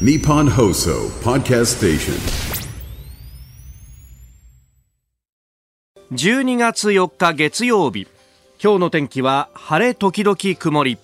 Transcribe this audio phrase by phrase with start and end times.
[0.00, 2.14] Nippon Hoso Podcast Station.
[6.10, 8.08] 12月4日月曜日。
[8.60, 10.98] 今日の天気は晴れ時々曇り。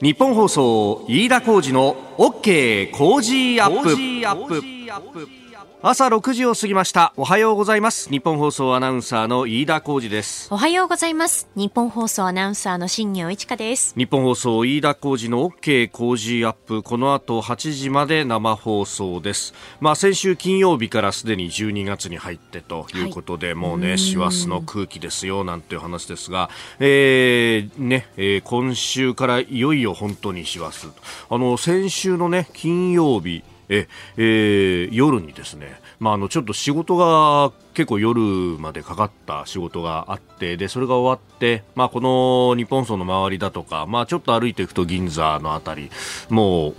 [0.00, 5.41] 日本放送飯田浩二の OK 工事アップ
[5.84, 7.12] 朝6時を過ぎました。
[7.16, 8.08] おはようございます。
[8.08, 10.46] 日本放送アナウンサーの飯田浩二です。
[10.54, 11.48] おはようございます。
[11.56, 13.92] 日本放送アナウンサーの新業一華です。
[13.96, 16.84] 日本放送飯田浩二の OK 工事アップ。
[16.84, 19.54] この後8時まで生放送です。
[19.80, 30.86] まあ先週金曜日からすでに12月に入ってということで、はい、もうね師走の空気ですよなんていう話ですが、えー、ね、えー、今週からいよいよ本当に師走
[31.28, 33.42] あの先週のね金曜日
[33.72, 38.20] え、えー、夜にですね、まあ、あのちょっと仕事が結構夜
[38.58, 45.90] までかかった仕事があってでそれが終わって、まあ、この日本層の周りだとか、まあ、ちょっと歩いていくと銀座のあたり
[46.28, 46.70] も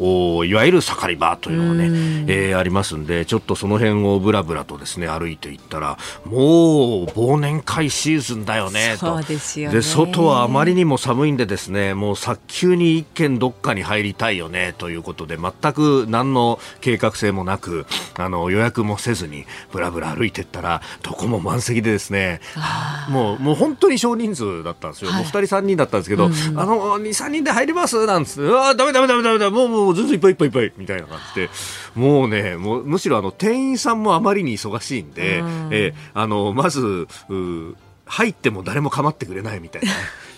[0.42, 1.86] ういわゆる盛り場というのがね、
[2.28, 9.08] えー、ありますんでちょっとその辺をぶらぶらとですね歩いていったらもう忘年会シーズンだよねと。
[9.08, 17.86] そうですよで外はあまりにも寒いんでですねもう早急に一軒どっかに入りたいよねということで全く何の計画性もなく
[18.16, 22.42] あの予約もせずにぶらぶら歩いていったらどこも満席でですね
[23.10, 28.42] もうもう本当に少人数だったんですよ、はい、もう2人3人だったんですけど、うん、あの23人で入りますなんつって。
[28.42, 29.50] うわだめだめだめだめだ。
[29.50, 30.74] もうもうずっといっぱいいっぱいいっぱい。
[30.78, 31.50] みたいな感じで。
[31.96, 37.08] もうねもうむしろあの店員さんもあまりに忙しいんで、うん、えあのまず
[38.06, 39.92] 入っても誰も構ってくれないみたいな。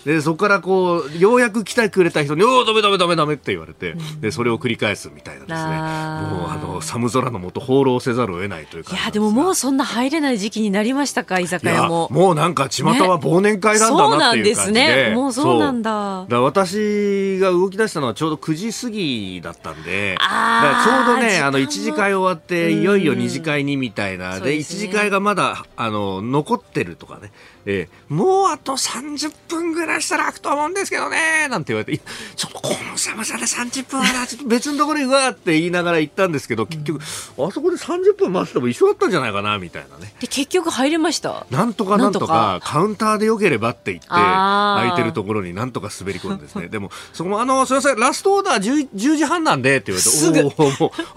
[0.06, 5.56] でそこからこうようやく来てくれた人に「おおダメダメダメダメ」って言われて、でそれを繰り返すみたいなですね。
[5.58, 12.08] もうあの寒空の下放浪せざるを得ないというかいやでももうそんな入れない時期になりましたか居酒屋も。
[12.12, 15.14] もうなんか巷は忘年会なんだなっていう感じで、ね、そうなんですね。
[15.16, 16.26] もうそうなんだ。
[16.28, 24.38] だ私が動き出したのはちょうど9時過ぎだったんでだちょうどねあの1次会終わっていよいよ2次会にみたいな。
[24.38, 27.32] で1次会がまだあの残ってるとかね。
[27.68, 32.02] えー、もうあと30分ぐらいしたら開くと思うんですけどねなんて言われて
[32.36, 37.00] ちょっとこの寒さで30分はちょっと別のところに行くわって言いながら行ったんですけど結局、
[37.38, 40.12] うん、あそこで30分待ってても一緒だったんじゃないかなみたいなね。
[40.20, 41.46] で結局入れました？
[41.50, 46.68] なんとかなんとかカウンターでよければって言って空いてるところになんとか滑り込んでですね。
[46.76, 50.70] でもそこもあのすみませんラストオーダー 10, 10時半なんでって言われておお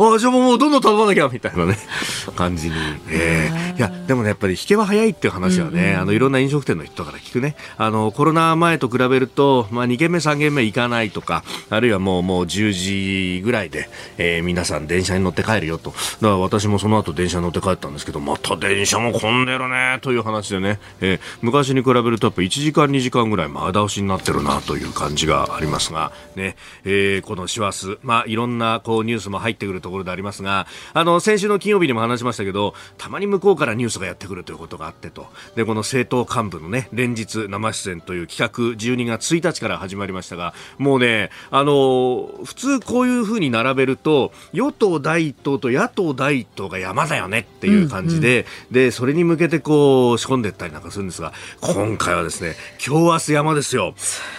[0.03, 1.78] もうあじゃあもうどんどん頼まなきゃみたいなね
[2.35, 2.75] 感じに、
[3.09, 15.90] えー、いやでもねやっぱり引けは早いっていう話はね、うんうん、あのいろんな飲食店の人から聞くねあのコロナ前前と比べると、まあ、2軒目3軒目行かないとかあるいはもうもう10時ぐらいで、えー、皆さん電車に乗って帰るよと。
[15.90, 26.56] だから私もその後電車に乗って帰ったんですけどまた電車も混んでるねという話でね、えー、昔に比べるとやっぱ1時間2時間ぐらい前倒しになってるなという感じがありますがね、
[26.86, 35.28] えー、この師走まあいろんなこうニュースも入ってくるところでありますがあの先週の金曜日にも話しましたけどたまに向こうからニュースがやってくるということがあってと。
[35.56, 48.46] でこの政党幹部のね連日生出演という企画12月1日から始まりましたがもうねあの普通こういうふうに並べると与党第一党と野党第一党が山だよねっていう感じで、うん。
[48.68, 52.56] うん、でそれに向けてこう仕込んでいったりなんかするんですが今回はですね
[52.86, 53.94] 今日明日山ですよ。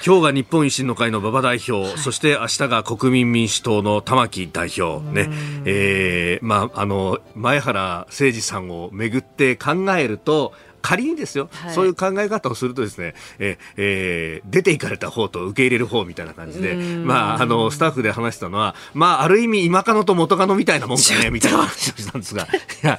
[0.05, 5.29] 今日が日本維新の会の馬場代表、はい、そして明日が国民民主党の玉木代表ね、
[5.65, 22.45] えー、まああの前原誠司さんをめぐって考えると仮にですよ、はい、そういう考え方をするとですね、ええー、出ていかれた方と受け入れる方みたいな感じで、まあ、あの、スタッフで話したのは、まあ、ある意味今かのと元カノみたいなもんかね、みたいな話をしたんですが、
[22.83, 22.99] いや、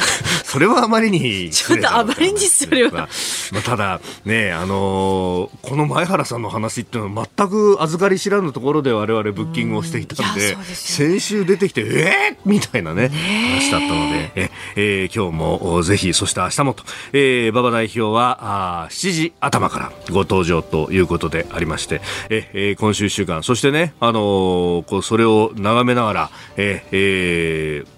[0.44, 3.08] それはあまりにちょっとあまりにそれは、
[3.52, 23.42] まあ、ただねあのー、この前原さんの話っていうのは全く預かり知らぬところで我々ブッキングをしていたんで、先週出てきてえー、みたいなね話だったのでえ、えー、今日もぜひそして明日もと、えー、馬場代表はあ7時頭からご登場ということでありましてえ、えー、今週1週間。
[23.42, 27.95] そしてねあのー、こうそれを眺めながらえー、えー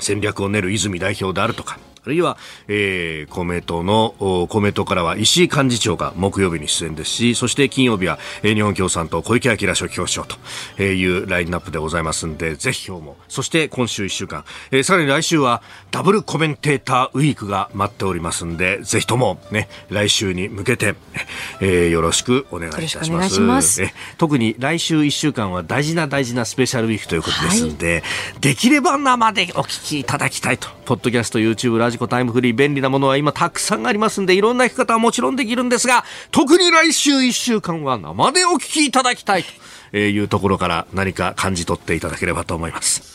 [0.00, 1.78] 戦略を練る泉代表であるとか。
[2.04, 2.36] あるいは、
[2.68, 4.14] えー、公明党の
[4.48, 20.94] 公明党からは石井幹事長が木曜日に出演ですしそして金曜日は、えー、日本共産党小池晃書記局長というラインナップでございますんでぜひ今日もそして今週1週間、えー、さらに来週はダブルコメンテーターウィークが待っておりますんでぜひとも、ね、来週に向けて、
[21.60, 23.40] えー、よろしくお願いいたします。
[23.40, 23.82] ます。
[23.82, 27.98] え特に来週1週間は大事な大事なスペシャルウィークということですんで、は
[28.38, 39.44] い、できれば生でお聞きいただきたいとポッドキャスト YouTube ラジコタイムフリー便利なものは今たくさんありますんでいろんな聞き方はもちろんできるんですが特に来週1週間は生でお聞きいただきたい
[39.90, 43.11] というところから何か感じ取っていただければと思います。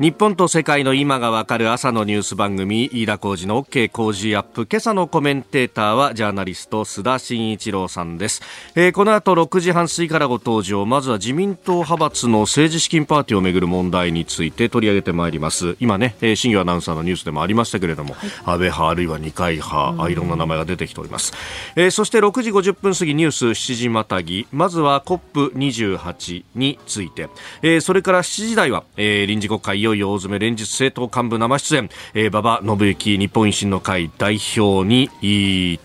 [0.00, 4.64] 日本と世界の今がわかる朝のニュース番組飯田浩二の OK 工事アップ。
[4.70, 8.40] 今朝のコメンテーターはジャーナリスト須田慎一郎さんです、
[8.76, 10.86] えー、この後6時半過ぎからご登場。
[10.86, 15.76] まずは自民党派閥の政治資金パーティーをめぐる問題について取り上げてまいります。
[15.80, 21.32] 今ね、えー、新業アナウンサーのニュースでもありましたけれども、はい、安倍派あるいは二階派、うん、いろんな名前が出てきております、
[21.74, 27.28] えー、そして6時50分過ぎニュース7時またぎまずは COP28 について、
[27.62, 35.08] えー、それから7時台は、えー、臨時国会よいよ大詰め連日政党幹部生出演、えー、馬場信之日本維新の会代表に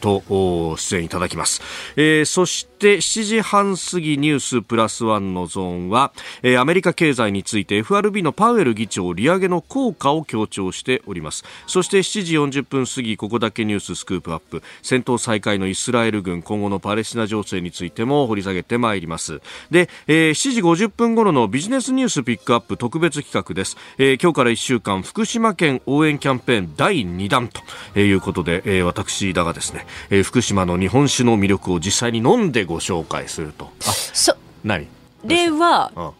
[0.02, 1.62] と出演いただきます、
[1.96, 11.46] えー、そしてして7時半過ぎニュースプラスワンのゾーンは、えー、アメリカ経済について FRB のパウエル議長利上げの効果を強調しております。
[11.66, 14.62] そして7時40分過ぎここだけニューススクープアップ。
[14.82, 19.42] 戦闘再開のイスラエル軍今後のパレスチナ情勢についても掘り下げてまいります。
[19.72, 27.50] で、えー、7時50分頃のビジネスニュースピックアップ特別企画です、えー、今日から1週間福島県応援キャンペーン第2弾
[27.94, 33.70] ということで、えー、私だがですね、えー、福島の日本酒の魅力を実際に飲んでご紹介すると。
[33.88, 34.88] あそ何？
[35.24, 36.14] では、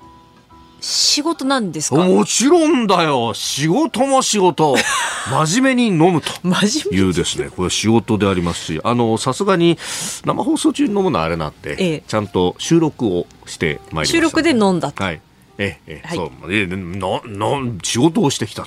[0.80, 1.98] 仕事なんですか？
[2.04, 3.34] もちろんだよ。
[3.34, 4.76] 仕事も仕事。
[5.30, 6.30] 真面目に飲むと。
[6.92, 7.50] いうですね。
[7.50, 8.82] これ仕事でありますし。
[8.84, 9.78] あのさすがに
[10.26, 15.22] 生放送中に飲むのはあれなんで、ええ、ちゃんと収録をしてまいりました、収録で飲んだはい
[15.58, 18.66] ええ、はい、そう、え、な、な、仕事をしてきた。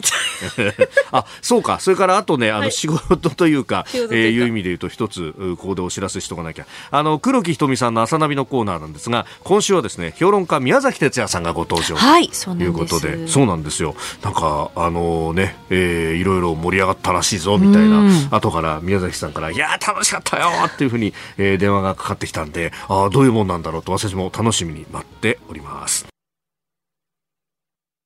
[1.10, 1.80] あ、そうか。
[1.80, 6.66] それからあとね、あの、仕事というか、えー、いう意味で言うと一つ、ここでお知らせしとかなきゃ。
[6.90, 11.96] あの、黒木ひとみさんの朝ナビのコーナーなんですが、今週はですね、評論家宮崎哲也さんがご登場。
[11.96, 13.96] はい、ということで、そうなんですよ。
[14.22, 26.15] なんか、あのね、えー、いろいろ盛り上がったらしいぞ、みたいな、後から宮崎さんから、いや楽しかったよっていうふうに、えー、電話がかかってきたんで、ああ、どういうもんなんだろうと、私も楽しみに待っております。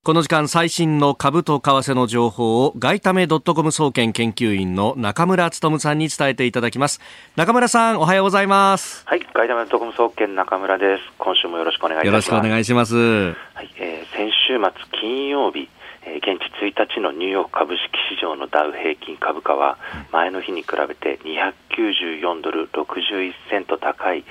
[0.02, 7.02] この時間最新の株と為替の情報を外為ドットコム総研研究員の中村努さんに伝えていただきます。
[7.36, 9.02] 中村さんおはようございます。
[9.06, 11.02] はい外為ドットコム総研中村です。
[11.18, 12.06] 今週もよろしくお願いします。
[12.06, 12.96] よろしくお願いします。
[12.96, 13.32] は
[13.62, 15.68] い、えー、先週末金曜日
[16.06, 17.82] えー、現地1日のニューヨーク株式
[18.16, 19.76] 市場のダウ平均株価は
[20.12, 24.24] 前の日に比べて294ドル61セント高い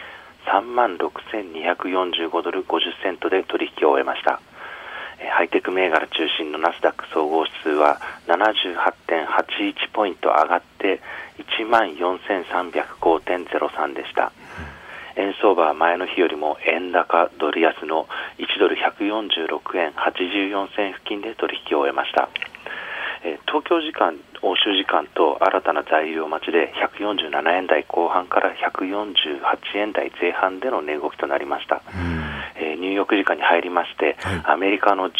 [0.47, 4.41] 3万6245ドル50セントで取引を終えました
[5.27, 11.01] ハイテク銘柄中心のナスダック総合指数は78.81ポイント上がって
[11.59, 14.31] 1万4305.03でした。
[15.15, 18.07] 円相場は前の日よりも円高ドル安の
[18.37, 22.29] 1ドル146円84銭付近で取引を終えました。
[23.47, 29.41] 東京時間、欧州時間と新たな材料待ちで147円台後半から148
[29.75, 31.81] 円台前半での値動きとなりました。
[31.91, 32.38] えー、
[32.75, 35.13] ニューヨーク時間に入りまして、はい、アメリカの11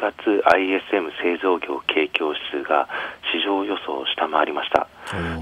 [0.00, 2.88] 月 ISM 製造業景況指数が
[3.32, 4.88] 市場予想を下回りました。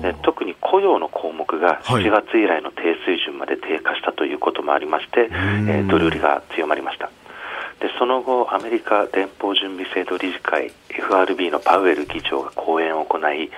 [0.03, 7.11] で特に雇用の項目が7月以来の低水準まで低下したということもありまして、はい、えー、ドル売りが強まりました。
[7.81, 13.51] でその後、アメリカ連邦準備制度理事会 FRB のパウエル議長が講演を行い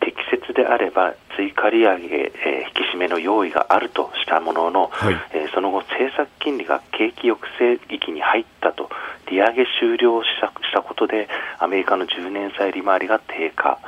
[0.00, 8.90] 適切であれば追加利上げ、えー、引き締めの用意があるとしたものの、はい、えー、その後、政策金利が景気抑制域に入ったと
[9.30, 13.78] 利上げ終了したしたことでアメリカの10年債利回りが低下、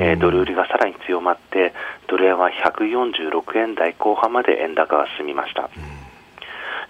[0.00, 1.74] えー、ドル売りがさらに強まって
[2.08, 5.68] ドル円は146円台後半まで円高が進みました。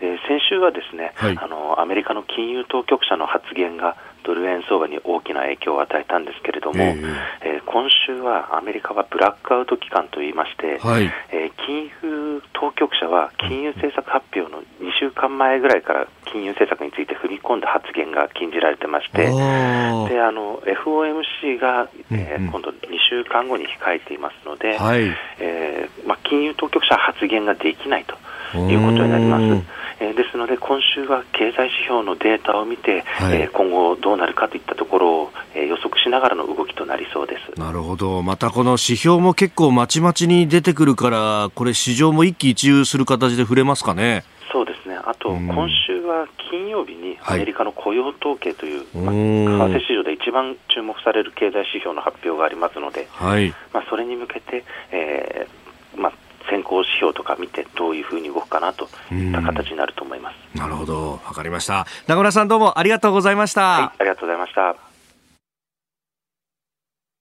[0.00, 22.74] えー、先週はですね、はい、あのアメリカの金融当局者の発言がドル円相場に大きな影響を与えたんですけれども、えー、えー、今週はアメリカはブラックアウト期間といいまして、はい、えー、金融当局者は金融政策発表の2週間前ぐらいから金融政策について踏み込んだ発言が禁じられてまして、であの FOMC が、えー、今度2
[23.08, 25.06] 週間後に控えていますので、はい、
[25.38, 29.86] えー、まあ、金融当局者は発言ができないということになります。
[29.98, 37.58] えー、ですので今週は経済指標のデータを見て、はい、えー、今後どうなるかといったところを、えー、予測しながらの動きとなりそうです。
[37.58, 44.24] なるほど、またこの指標も結構まちまちに出てくるから、これ、市場も一喜一憂する形で触れますかね。
[44.52, 44.96] そうですね。
[44.96, 55.65] あと、今週は金曜日にアメリカの雇用統計という、はい、まあ、為替市場で一番注目される経済指標の発表がありますので、はい、まあ、それに向けて、えー
[56.66, 60.58] 行指標とか見てどういうふうに動くかなといった形になると思います。
[60.58, 61.86] なるほど、わかりました。
[62.06, 63.60] 中村さんどうもありがとうございました。
[63.62, 64.85] はい、ありがとうございました。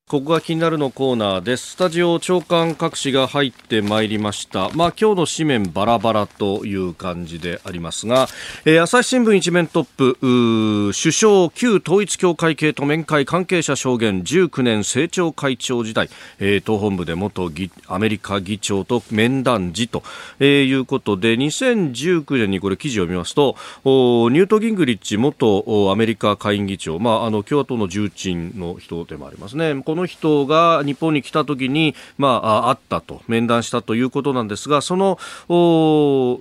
[0.07, 1.71] ここが気になるのコーナーです。
[1.71, 4.69] スタジオ長官各紙が入ってまいりました。
[4.75, 8.27] まあ今日の紙面バラバラという感じでありますが、
[8.65, 16.07] えー、朝日新聞一面トップ、首相旧統一協会系と面会関係者証言19年政調会長時代、
[16.37, 17.49] えー、党本部で元
[17.87, 20.03] アメリカ議長と面談時と、
[20.39, 29.73] えー、いうことで、2019年にこれ記事を見ますと、ニュート・ギングリッチ元アメリカ下院議長、まああの共和党の重鎮の人でもありますね。
[29.95, 35.17] この人が日本に来た時に、まあ、会ったと、面談したということなんですが、その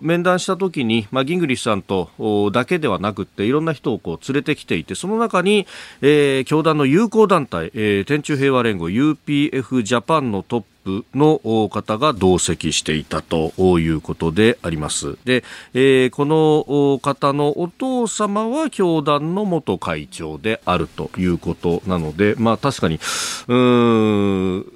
[0.03, 5.69] 面談した時に、まあ、ギングリッシュさんとだけではなくて、いろんな人をこう連れてきていて、その中に、
[6.03, 10.74] えー、教団の友好団体、えー、天中平和連合 UPF ジャパンのトップ
[11.15, 15.17] の方が同席していたということであります。
[15.25, 23.01] で、えー、この方のお父様は教団の元会長であるということなので、まあ確かに、
[23.49, 24.73] うん、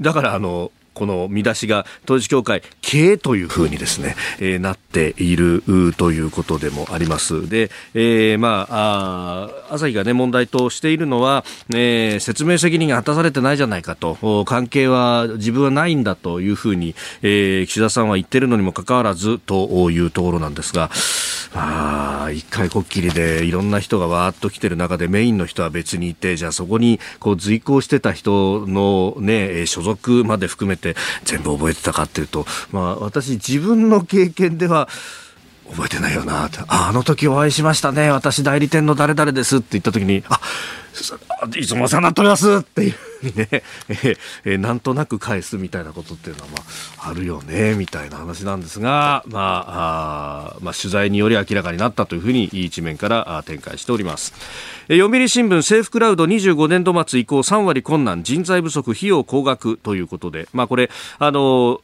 [0.00, 5.62] だからあの、この見出しが統一教会経営というふうにですね、えー、なっている
[5.96, 7.48] ということでもあります。
[7.48, 20.90] で、えー、まああ朝日がね問題としているのは、えー、説明責任が果たされてないじゃないかと関係は自分はないんだというふうに、えー、岸田さんは言ってるのにもかかわらずというところなんですが。
[21.54, 30.87] ああ、一回こっきりでいろんな人がわーっと来てる中でメインの人は別にいて、じゃあそこにこう随行してた人のね、所属まで含めて
[31.24, 34.88] 全部覚えてたかっていうと、まあ私自分の経験では、
[35.70, 40.40] 覚えてないよなって、あ、あの時お会いしましたね、私代理店の誰々ですって言った時に、あ、
[41.58, 43.48] いつもお世話になっておりますっていうふうにね、
[43.88, 46.58] ええなんとなく返すみたいなことっていうのは、ま
[46.98, 54.34] あ、あるよね、みたいな話なんですが、まあ、あまあ、取材により明らかになったというふうに、一面から展開しております。
[54.88, 61.80] 読売新聞政府クラウド25年度末以降3割困難人材不足費用高額ということで、まあ、これあの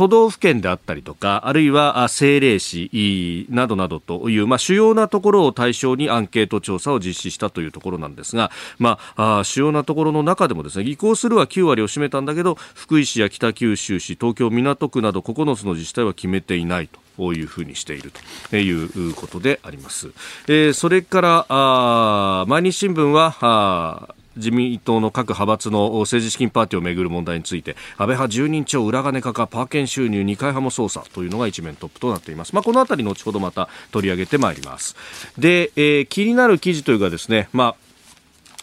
[0.00, 16.98] 都道府県であったりとか、あるいは政令市などなどという、まあ、主要なところを対象にアンケート調査を実施したというところなんですが、まあ、主要なところの中でもですね、移行するは9割を占めたんだけど、福井市や北九州市、東京港区など9つの自治体は決めていないと。
[17.18, 18.10] こういうふうにしている
[18.48, 20.08] ということであります。
[20.48, 34.96] えー、それからあ毎日新聞は自民党の各派閥の政治資金パーティーをめぐる問題について安倍派10人超裏金化かパーケン収入2回派も捜査というのが一面トップとなっています、まあ、このあたり後ほどまた取り上げてまいります。
[35.38, 37.90] で、えー、気になる記事というかですね、まあ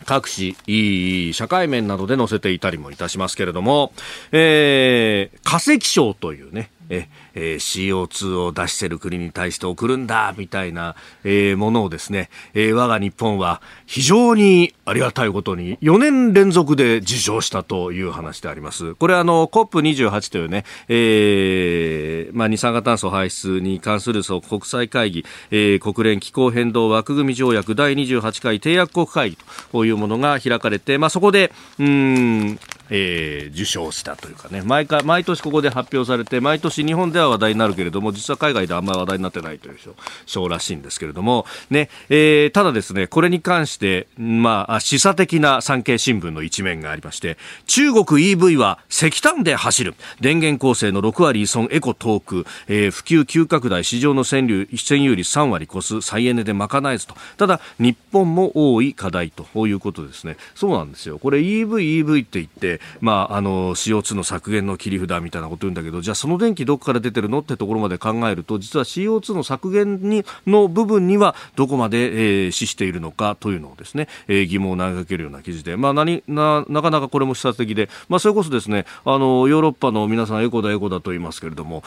[0.06, 3.94] 各紙、社会面などで載せていたりもいたしますけれども、
[4.32, 18.96] えー、化石賞というね、ええ、CO2 を出している国に対して送るんだみたいな、えー、ものをですね、えー、我が日本は非常にありがたいことに4年連続で受賞したという話であります。
[18.96, 29.38] これあの COP28 というね、えー、まあ二酸化炭素排出に関する国際会議、えー、国連気候変動枠組条約第28回締約国会議
[29.72, 34.62] というものが開かれて、まあそこでうんえー、受賞したというかね。
[34.62, 39.78] 毎回毎年ここで発表されて毎年日本では話題になるけれども実は海外ではあんまり話題になってないという
[40.26, 49.96] 賞らしいんですけれども、ねえー、ただですねこれに関して、まあ、示唆的な産経新聞の一面がありまして中国 EV は石炭で走る。
[50.20, 56.02] 電源構成の6割依存エコ遠く、えー、普及急拡大市場の占有占有率3割越す。
[56.02, 57.16] 再エネで賄えずと。
[57.38, 60.38] ただ日本も多い課題ということですね。
[60.56, 61.20] そうなんですよ。
[61.20, 81.84] これ EV EV って言ってまあ、あの CO2 の削減の切り札みたいなこと言うんだけどじゃあその電気どこから出てるのってところまで考えると実は CO2 の削減にの部分にはどこまで、えー、資しているのかというのをですね、えー、疑問を投げかけるような記事で、まあ、何ななかなかこれも視察的で、まあ、それこそですねあのヨーロッパの皆さんエコだエコだと言いますけれども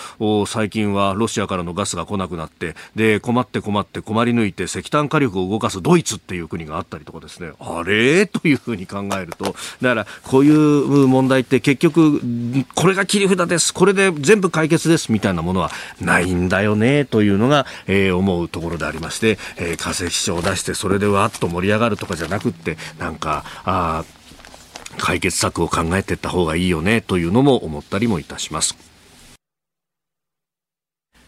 [0.47, 8.26] 最近はロシアからのガスが来なくなってで困って困って困り抜いて石炭火力を動かすドイツっていう国があったりとかですねあれ？
[8.26, 12.20] というふうに考えるとだからこういう問題って結局、
[12.75, 15.70] これが切り札です、これで全部解決ですみたいなものは
[16.00, 24.04] ないんだよねというのが、えー、思うところでありまして、えー、化石賞を出してそれでわっと盛り上がるとかじゃなくって、なんか、あ
[24.99, 28.89] 解決策を考えていった方がいいよねというのも思ったりもいたします。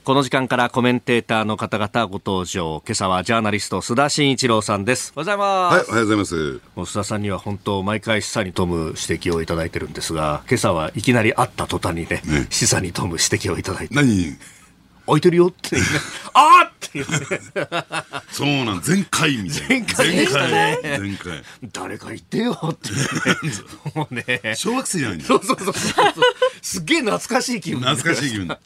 [0.04, 2.82] この時間からコメンテーターの方々ご登場。
[2.85, 5.12] 今朝はジャーナリスト須田慎一郎さんです。
[5.14, 5.75] おはようございます。
[5.76, 6.61] はい、おはようございます。
[6.75, 13.94] もう須田さんには本当毎回示唆に富む指摘をいただいてるんですが、今朝はいきなり会った途端にね、ね示唆に富む指摘をいただいて。
[13.94, 14.37] 何？
[15.12, 15.83] 空いてるよって、ね、
[16.35, 16.99] あーって。
[16.99, 17.19] いうね。
[18.31, 19.83] そうなん前回みたいな。
[19.83, 20.78] 前回前回
[21.73, 22.90] 誰か言ってよって。
[23.49, 23.52] ね。
[23.95, 24.54] もうね。
[24.54, 26.04] 小学生じゃないんだよそうそうそうそう。
[26.61, 28.49] すっげえ懐かしい気分懐かしい気分。
[28.49, 28.59] 本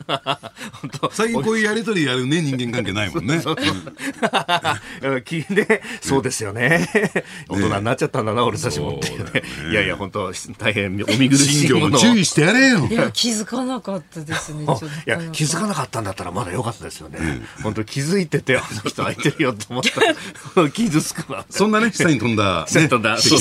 [1.00, 1.10] 当。
[1.12, 3.36] 最近こういうやりとりやるね人間関係ないもんね。
[3.36, 3.52] 聞
[5.40, 6.22] いてそう。
[6.22, 6.88] ですよね
[7.48, 8.26] 大人になっちゃったん。
[8.26, 9.12] だな俺たちもって
[9.70, 14.64] いやいや本当大変お見苦しいもの注意してやれよいや気づかなかったですね。
[14.64, 16.04] いや気づかなかったん。
[16.04, 17.18] だったらまだ良かったですよね、
[17.62, 20.62] 本当気づいててあの人空いてるよって思った。
[20.62, 22.66] ら傷つくわそんなね下に飛んだ。
[22.68, 23.38] セットだ、そう。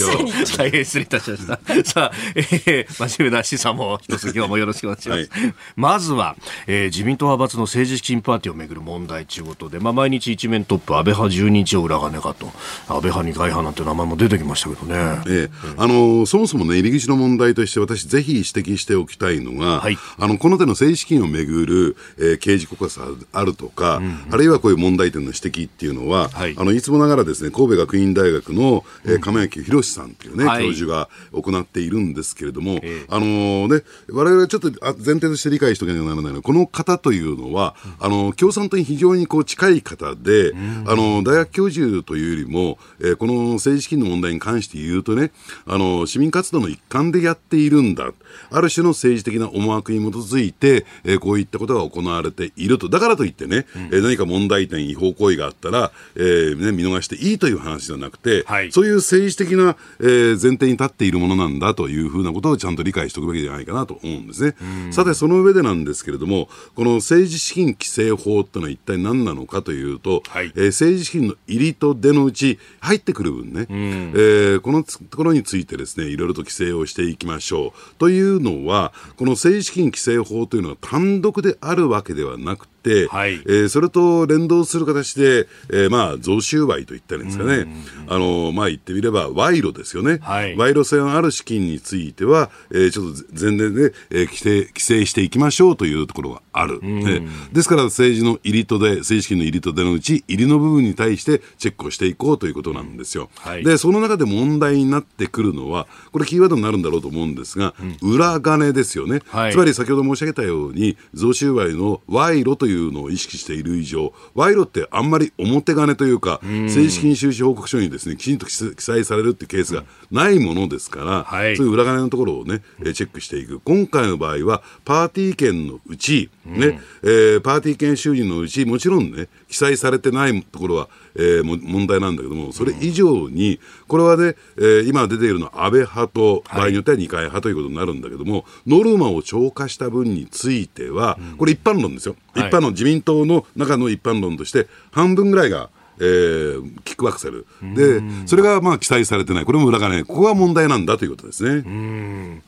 [0.57, 1.59] 大変失礼いたしました。
[1.83, 5.19] さあ、えー、真面目な資産も一つ今日もよろしくお願いします。
[5.19, 5.53] はい。
[5.75, 6.37] まずは、
[6.67, 12.47] えー、自民党派閥の政治資金パーティーをめぐる問題ということで、まあ、毎日一面トップ、安倍派12日を裏金かと、
[12.87, 14.95] 安倍派二階派なんて名前も出てきましたけどね。
[15.27, 15.73] ええ。
[15.77, 19.97] あのそもそもね、入り口の問題として、私、ぜひ指摘しておきたいのが、はい。
[20.17, 24.01] あのこの手の政治資金をめぐる、えー刑事告発あるとか、
[24.31, 26.53] あるいはこういう問題点の指摘っていうのは、はい。
[26.53, 30.65] い、あのいつもながらですね神戸学院大学の、えー亀焼博さんっていうね、はい。
[30.65, 33.05] 教授が行っているんですけれども、ええ。
[33.09, 40.53] あのね、我々ちょっとあ前提として理解しておかなきゃならないのは、この方というのは、あの共産党に非常にこう近い方で、
[40.85, 45.31] あの大学教授というよりも、えーこの政治資金の問題に関して言うとね、
[45.65, 48.11] あの市民活動の一環でやっているんだ、
[48.51, 58.71] ある種の政治的な思惑に基づいて、えーこういったことが行われていると、だからといってね、えー何か問題点、違法行為があったら、えーね、見逃していいという話ではなくて、はい。
[58.71, 64.55] そういう政治的な、えー前提に立っているものなんだというふうなことをちゃんと理解しておくべきじゃないかなと思うんですね。
[64.91, 70.51] さて、その上でなんですけれども、この政治資金規正法ってのは一体何なのかというと、はい。
[70.55, 77.95] えー政治資金の入りと出のうち入ってくる分ね、えーこのところについてですね、いろいろと規制をしていきましょう。
[77.97, 82.74] といううのは、この政治資金規制法というのは単独であるわけではなくて、
[83.11, 83.33] はい。
[83.45, 87.67] えーそれと連動する形で、えーまあ、贈収賄といったんですかね、
[88.07, 90.55] あのまあ、言ってみれば賄賂ですよね、はい。
[90.55, 103.29] 賄賂性のある資金については、えーちょっと前年で、えー規制規制していきましょうというところがある、えーですから政治の入りとで、政治資金の入りと出のうち、入りの部分に対してチェックをしていこうということなんですよ。
[103.37, 103.63] はい。
[103.63, 109.51] でその中で問題になってくるのは、これ、キーワードになるんだろうと思うんですが、裏金ですよね、はい。
[109.51, 121.57] つまり先ほど申し上げたように、贈収賄の賄賂というのを意識している以上、賄賂ってあんまり表金というか、政治資金収支報告書にですねきちんと記記載されるっていうケースがないものですから、はい。
[121.57, 123.59] そういう裏金のところをね、えーチェックしていく。
[123.59, 142.15] 今回の場合は、パーティー券のうち、ね、えーパーティー券収入のうち、もちろんね、記載されてないところは、えーも問題なんだけども、それ以上に、これはね、えー今出ているのは安倍派と、場合によっては二階派ということになるんだけども、ノルマを超過した分については、これ一般論ですよ。
[142.33, 147.45] はい一般論、自民党の中の一般論として、半分ぐらいが、えーキックバックされる。
[147.75, 149.45] で、それがまあ記載されてない。
[149.45, 150.03] これも裏金。
[150.03, 152.41] ここが問題なんだということですね。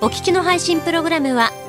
[0.00, 1.50] お聞きの配信プログラムは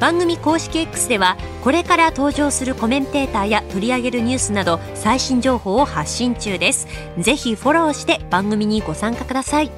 [0.00, 6.86] 番組公式 X ではこれから登場するコメンテーターや取り上げるニュースなど最新情報を発信中です。
[7.18, 9.70] ぜひフォローして番組にご参加ください。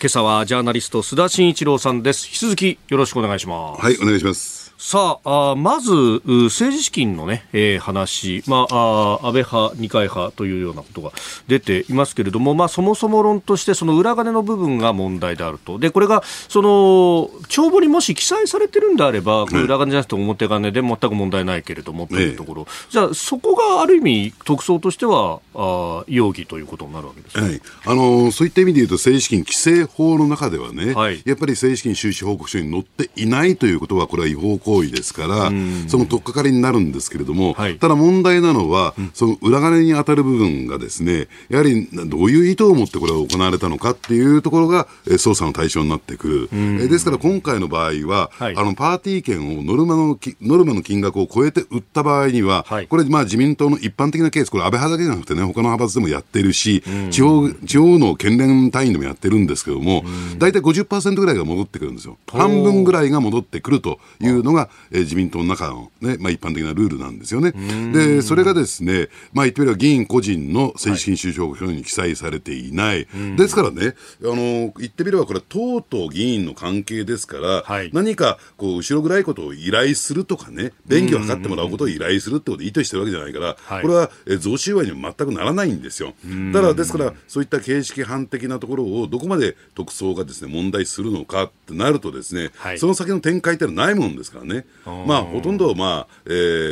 [0.00, 2.26] 今朝はジャーナリスト須田慎一郎さんです。
[2.26, 3.82] 引き続きよろしくお願いします。
[3.82, 4.61] はい、お願いします。
[4.84, 11.12] さああまずう政治資金の、ねえー話、まあ、あ安倍派、二階派というようなことが
[11.46, 15.78] 出ていますけれども、まあ、そもそも論としてその裏金の部分が問題であると。
[15.78, 31.22] でこれがその帳簿にもし記載されてるんであれば裏金じゃなくて表金で全く問題ないけれどもというところ、じゃあそこがある意味特捜としてはあ容疑ということになるわけですか、はい、あのーそういった意味で言うと、政治資金規正法の中ではね、はい。
[31.24, 35.52] やっぱり政治資金収支報告書に載っていないということは、これは違法行行為ですから、
[35.88, 46.48] その取っかかりになるんですけれども、はい、ただ問題なのは、その裏金に当たる部分がですね、やはりどういう意図を持ってこれが行われたのかっていうところが、捜査の対象になってくる。
[46.52, 60.04] えですから今回の場合は、はい、あのパーティー券をノルマのノルマの金額を超えて売った場合には、はい、これ、まあ自民党の一般的なケース、これ安倍派だけじゃなくてね、他の派閥でもやってるし、地方、地方の県連単位でもやってるんですけども、
[60.38, 62.16] 大体50%ぐらいが戻ってくるんですよ。
[62.30, 67.52] 半分ぐらいが戻ってくるというのが、えー、自民党の中のね、まあ一般的なルールなんですよね。
[67.92, 73.06] で、それがですね、まあ言ってみれば議員個人の政治金収支書に記載されていない。
[73.36, 86.14] ですからね、あの、言ってみればこれ党と議員の関係ですから、はい、何かこう後ろ暗いことを依頼するとかね、便宜を図ってもらうことを依頼するってことを意図してるわけじゃないから、これは贈収賄にも全くならないんですよ。
[86.52, 94.66] だからですから、そういった形式犯的なところをどこまで特捜がですね問題するのかってなるとですね、はい、その先の展開ってのはないもんですからね、
[95.06, 96.30] まあほとんどまあ、え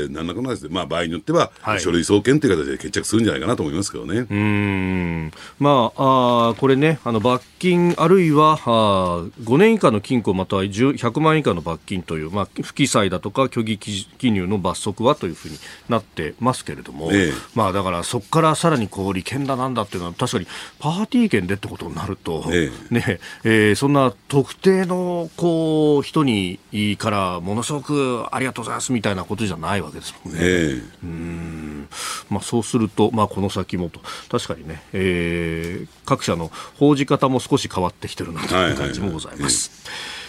[0.08, 4.26] ー、何らかのですね、まあ場合によっては、書類送検という形で決着するんじゃないかなと思いますけどね。
[4.30, 5.32] うん。
[5.58, 20.46] まああこれねあの罰金あるいはあ5年以下の禁錮または100万円以下の罰金という、まあ、不記載だとか虚偽記入の罰則はというふうになってますけれども、ええ、まあだからそこからさらにこう利権だなんだっていうのは確かに
[20.78, 22.94] パーティー券でってことになると、ええ。
[22.94, 26.58] ねえー、そんな特定のこう人に
[26.98, 30.40] からものすごくありがとうございますみたいなことじゃないわけですもんね。
[30.42, 31.88] えうん
[32.28, 39.70] まあ、そうすると、まあ、この先もと確かにね、えー、各社の報じ方も少し変わってきてるなという感じもございます。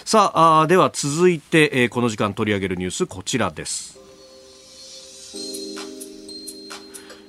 [0.05, 3.99] さああでは続いて、えー、この時間取り上げるニュースこちらです。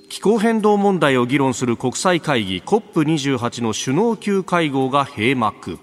[0.09, 5.79] 気候変動問題を議論する国際会議 COP28 の首脳級会合が閉幕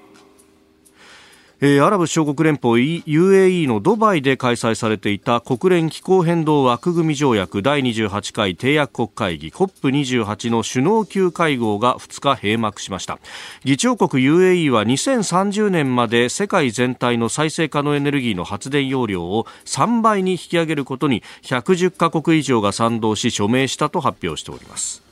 [1.62, 13.20] えー、アラブ首長国連邦 UAE のドバイで開催されていた国連気候変動枠組条約第28回締約国会議 COP28 の首脳級会合が2日閉幕しました。
[13.66, 25.09] 議長国 UAE は2030年まで世界全体の再生可能エネルギーの発電容量を3倍に引き上げることに110カ国以上が賛同し署名したと発表しております。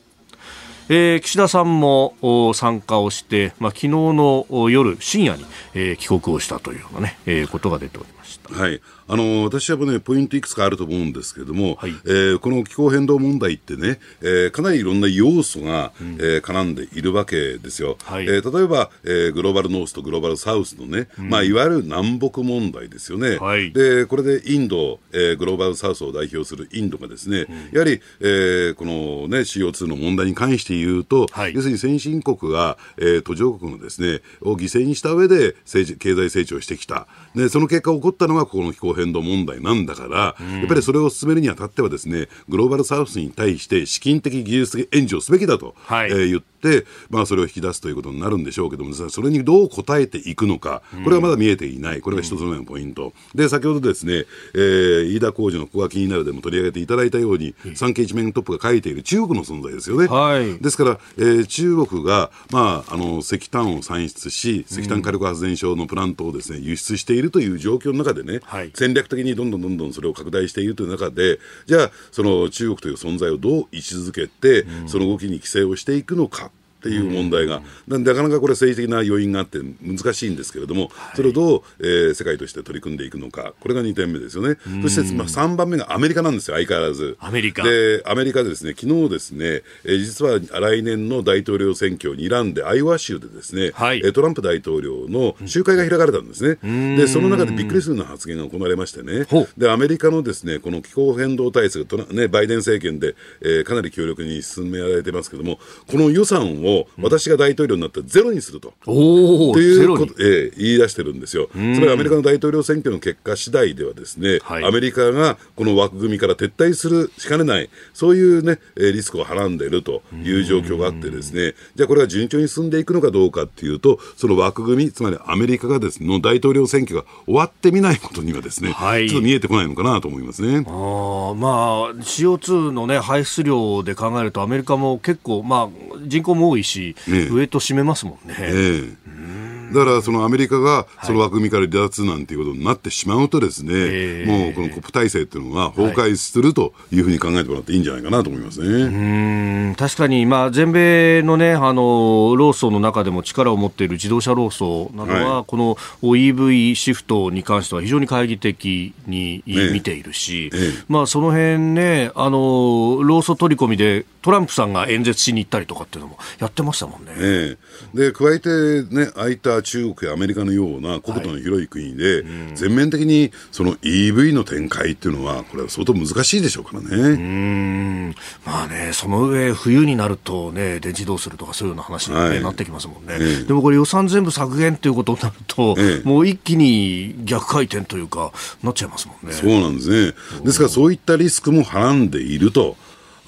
[0.90, 2.16] えー、岸田さんも
[2.54, 8.54] 参加をして、まあ、昨日の夜深夜に、えー、帰国をしたというようなね、えー、ことが出ておりました。
[8.54, 8.82] はい。
[9.10, 17.98] あの私はね、ポイントいくつかあると思うんですけれども、はい、えー、この気候変動問題ってね、えー、かなりいろんな要素が、うん、えー、絡んでいるわけですよ。
[18.04, 23.38] はい、えー、例えば、えー、グローバルノースとグローバルサウスのね、うん、まあ、いわゆる南北問題ですよね。
[23.38, 37.08] はい、で、これでインド、えー、グローバルサウスを代表するインドがですね、うん、やはり、えー、このね、CO2 の問題に関して言うと、はい、要するに先進国が、えー、途上国のですね、を犠牲にした上で政治経済成長してきた。
[37.36, 53.14] で、その結果起こったのがこの気候変動問題なんんだから、やっぱりそれを進めるにあたってはですね、グローバルサウスに対して資金的技術的援助をすべきだと、はい、えー、言って、まあ、それを引き出すということになるんでしょうけども、それにどう応えていくのか、これはまだ見えていない、これが一つ目のポイント。
[53.36, 60.08] で、先ほどですね、えー、飯田浩司のここが気になるでも取り上げていただいたように、産経一面トップが書いている中国の存在ですよね。
[60.08, 76.52] はい、ですから、えー、中国が、まあ、あの石炭を産出し、石炭火力発電所のプラントをですね、輸出しているという状況の中でね、はい、戦略的にどんどんどんどんそれを拡大しているという中で、じゃあ、その中国という存在をどう位置づけて、その動きに規制をしていくのか。
[76.78, 84.58] っていう問題が、なかなかこれ政治的な要因があって難しいんですけれども、それをどう、えー、世界として取り組んでいくのか、これが2点目ですよね。
[84.84, 87.18] そして、まあ、3番目がアメリカなんですよ、相変わらず。
[87.20, 87.64] アメリカ。
[87.64, 96.60] で、アメリカでですね、昨日ですね、えー、実は来年の大統領選挙にらんで、アイオワ州でですね、はい、トランプ大統領の集会が開かれたんですね。
[96.96, 99.26] で、その中でびっくりするような発言が行われましてね、
[99.58, 106.67] で、アメリカのですね、この気候変動対策、ね、バイデン政権で、えー、かなり強力に進められてますけれども、この予算を
[106.98, 108.74] 私が大統領になったらゼロにすると。
[108.86, 111.50] おということ、えー、言い出してるんですよ。
[111.54, 130.58] つまりアメリカの大統領選挙の結果次第ではですね、はい、アメリカがこの枠組みから撤退するしかねない、そういうね、リスクをはらんでいるという状況があってですね、じゃあこれが順調に進んでいくのかどうかっていうと、その枠組み、つまりアメリカがですね、の大統領選挙が終わってみないことにはですね、はい、ちょっと見えてこないのかなと思いますね。
[130.58, 138.36] あまあ、CO2 のね、排出量で考えると、アメリカも結構、まあ、人口も多いし、ね、ウエイト占めますもんね。
[138.40, 148.68] えーだからそのアメリカがその枠組みから離脱なんていうことになってしまうとですね、もうこのコップ体制っていうのが崩壊するというふうに考えてもらっていいんじゃないかなと思いますね。
[148.68, 167.14] うん確かに、まあ、全米のね、あの、労組の中でも力を持っている自動車労組などは、はい、この EV シフトに関しては非常に懐疑的に見ているし、えええ、まあ、その辺ね、あの、労組取り込みでトランプさんが演説しに行ったりとかっていうのもやってましたもんね。
[167.16, 167.58] え
[167.96, 176.88] え、で加えて、ね、ああいった中国やアメリカのような国土の広い国で、はい、全面的にその EV の展開っていうのは、これは相当難しいでしょうからね。
[176.90, 189.32] うんまあね、その上、冬になると、ね、電池どうするとか、そういうような話に、ねはい、なってきますもんね、ええ、でもこれ、予算全部削減ということになると、え、もう一気に逆回転というか、なっちゃいますもんね。
[189.32, 190.14] そうなんですね。
[190.44, 192.76] ですから、そういったリスクもはらんでいると。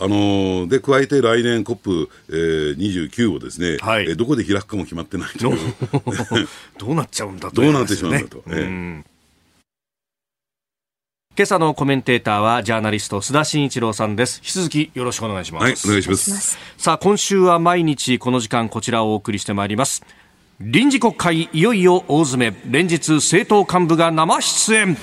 [0.02, 5.52] あのー、で加えて来年 COP29、をですね、はい、えどこで開くかも決まってないと
[6.80, 8.44] どうなっちゃうんだと、ね、どうなってしまうんだと。
[8.48, 9.04] え
[11.38, 14.40] 今朝のコメンテーターはジャーナリスト須田慎一郎さんです。
[14.40, 15.64] 引き続きよろしくお願いします。
[15.64, 16.58] はいお願いします。
[16.78, 20.04] さあ今週は毎日この時間こちらをお送りしてまいります。
[20.60, 22.58] 臨時国会いよいよ大詰め。
[22.66, 24.98] 連日政党幹部が生出演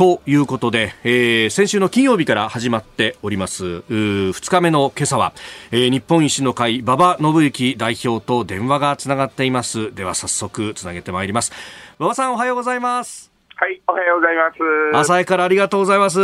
[0.00, 5.34] ということで、えー、先週の金曜日から始まっております2日目の今朝は、
[5.72, 11.52] えー、日本維新の会馬場信之代表と電話がつながっていますでは早速つなげてまいります
[11.98, 14.50] 馬場さんおはようございますはい、おはようございま
[14.94, 15.10] す。
[15.12, 16.16] 朝からありがとうございます。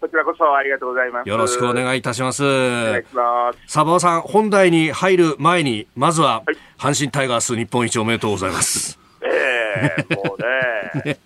[0.00, 1.28] こちらこそありがとうございます。
[1.28, 2.42] よろしくお願いいたします。
[2.42, 3.72] お願いします。
[3.72, 6.42] サバさん、本題に入る前に、まずは、
[6.78, 8.98] 阪神タイガース日本一おめでとうございます。
[9.22, 11.18] ええー、もうね、 ね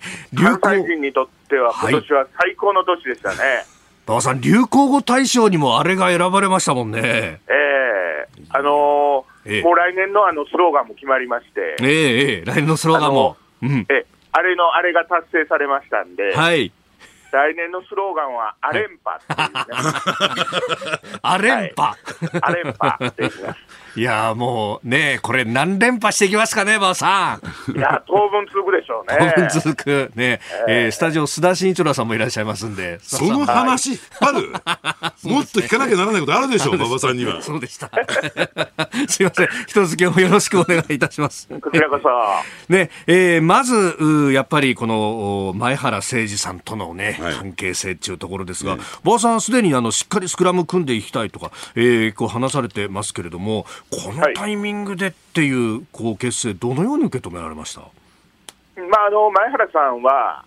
[0.61, 3.65] 関西人にとっては今年は最高の年でしたね。
[4.07, 7.01] 馬、は、さん、流行語大賞にもあれが選ばれましたもんね。
[7.05, 11.77] ええー、あのーえー、もう来年のあのスローガンも決まりまして。
[11.83, 13.37] えええー、来年のスローガンも。
[13.63, 16.35] うん、えあれの、あれが達成されましたんで。
[16.35, 16.73] はい。
[17.31, 21.11] 来年のスローガンは、アレンパっていうね。
[21.23, 23.61] アレンパ、はい、アレンパって言います。
[23.97, 27.77] いやもうね、これ何連覇していきますかね、ばあさん。
[27.77, 29.33] いや、当分続くでしょうね。
[29.37, 30.11] 当分続く。
[30.17, 32.99] ね、えー、スタジオ、須田慎一郎さんもいらっしゃいますんで。
[33.01, 34.51] その話、ある？
[35.23, 37.41] もっと聞かなきゃならないことあるでしょう、馬場さんには。
[37.41, 37.89] そうでした。
[39.09, 39.49] すいません。
[39.69, 41.49] 一月もよろしくお願いいたします。
[41.61, 42.73] こちらこそ。
[42.73, 60.44] ね、えー、まず、やっぱりこの、前原誠二さんとのね、はい、関係性っていうところですが、馬場さんすでにあの、しっかりスクラム組んでいきたいとか、えー、こう話されてますけれども、このタイミングでっていう、こう結成、どのように受け止められました、まあ、あの前原さんは、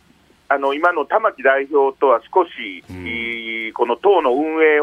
[0.49, 4.79] あの今の玉木代表とは少し、うん、この党の運営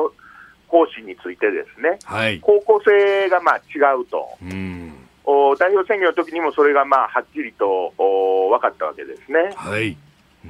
[0.69, 4.93] 方針についてですね、はい、方向性がまあ違うと、うん、
[5.25, 9.53] お代表選挙の時にもそれがまあはっきりとお分かったわけですね。
[9.57, 9.97] はい、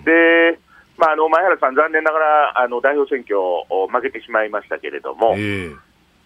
[0.04, 0.58] で
[0.96, 5.76] まあ、あの前原さん、残念ながらあの代表選挙を負けてしまいましたけれども、えー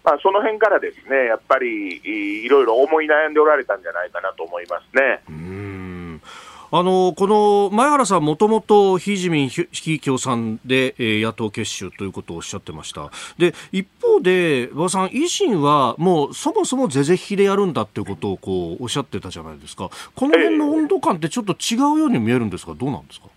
[0.05, 2.01] まあ、その辺からですねやっぱり
[2.45, 5.23] いろいろ思い悩んでおられたんじゃないかなと思いますね。
[5.29, 6.23] うん
[6.71, 23.29] あのこの前原さん、もともと非自民、非共産で、えー、野党結集ということをおっしゃってました、で一方で、馬場さん、維新はもうそもそも是々非でやるんだということをこうおっしゃってたじゃないですか、この辺の温度感ってちょっと違うように見えるんですが、どうなんですか？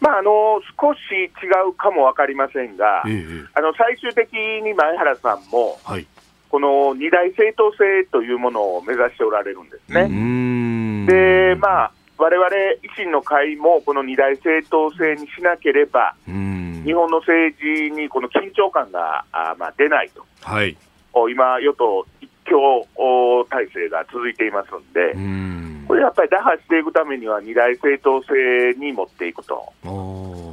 [0.00, 1.28] まあ、あの少し違
[1.68, 6.06] うかも分かりませんが、ええ、あの最終的に前原さんも、はい、
[6.48, 11.06] この二大正当性というものを目指しておられるんですね。
[11.06, 20.76] で、まあ、われわれ維新の会もこの二大正当性にしなければ、日本の政治にこの緊張感があ、まあ、出ないと、はい、
[21.30, 22.86] 今、与党一強
[23.50, 25.14] 体制が続いていますので、
[25.88, 29.72] これやっぱり打破していくためには二大正当性に持っていくと。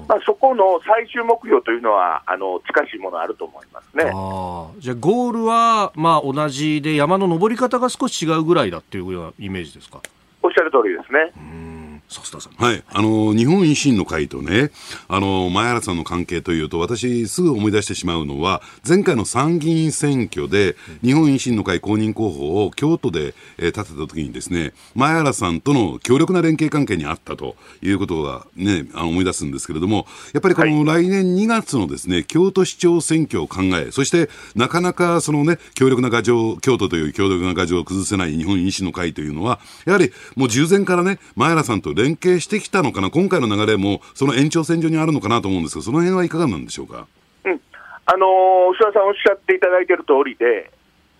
[0.07, 4.11] まあ、そこの最終目標というのはあの近しいものあると思いますね。
[4.13, 9.99] あじゃあ、ゴールは、まあ、同じで山の登り方が少し違うぐらいだっていうようなイメージですか？
[10.43, 11.31] おっしゃる通りですね。
[12.57, 14.71] はい、あの日本維新の会とね、
[15.07, 47.07] あの前原さんの関係というと、私、すぐ思い出してしまうのは、前回の参議院選挙で、日本維新の会公認候補を京都で、えー、立てたときにですね、前原さんとの強力な連携関係にあったということがね、あの思い出すんですけれども、やっぱりこの来年2月のですね、京都市長選挙を考え、そしてなかなかそのね、強力な牙城、京都という強力な牙城を崩せない日本維新の会というのは、やはりもう従前からね、前原さんと連携してきたのかな、今回の流れもその延長線上にあるのかなと思うんですが、その辺はいかがなんでしょうか？
[47.45, 47.61] うん、
[48.05, 50.71] あのー、菅さんおっしゃっていただいている通りで、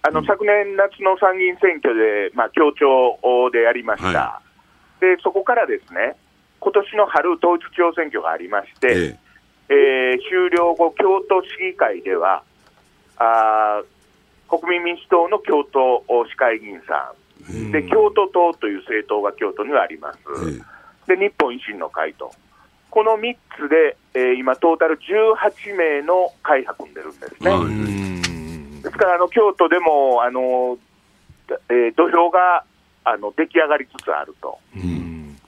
[0.03, 3.17] あの、昨年夏の参議院選挙で、まあ、協調
[3.49, 4.41] でやりました、は
[4.99, 6.15] い、でそこからですね、
[6.59, 9.17] 今年の春、統一地方選挙がありまして、
[9.67, 10.17] ええ。
[10.17, 12.43] ー、終了後、京都市議会では、
[13.17, 13.81] あ
[14.47, 17.24] 国民民主党の京都市会議員さん、
[17.71, 20.19] で京都党という政党が京都にはあります、
[21.08, 22.31] で日本維新の会と、
[22.89, 28.81] この3つで、えー、今、トータル18名の会派組んでるんですね。
[28.81, 30.77] ですからあの京都でもあの、
[31.69, 32.63] えー、土俵が
[33.03, 34.60] あの出来上がりつつあると。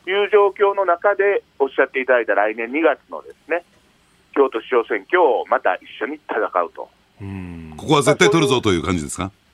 [0.09, 3.63] いう状況の中で、おっしゃっていただいた来年2月のですね
[4.33, 6.89] 京都市長選挙をまた一緒に戦うと。
[7.77, 9.31] ここは絶対取るぞという感じですか？
[9.33, 9.46] え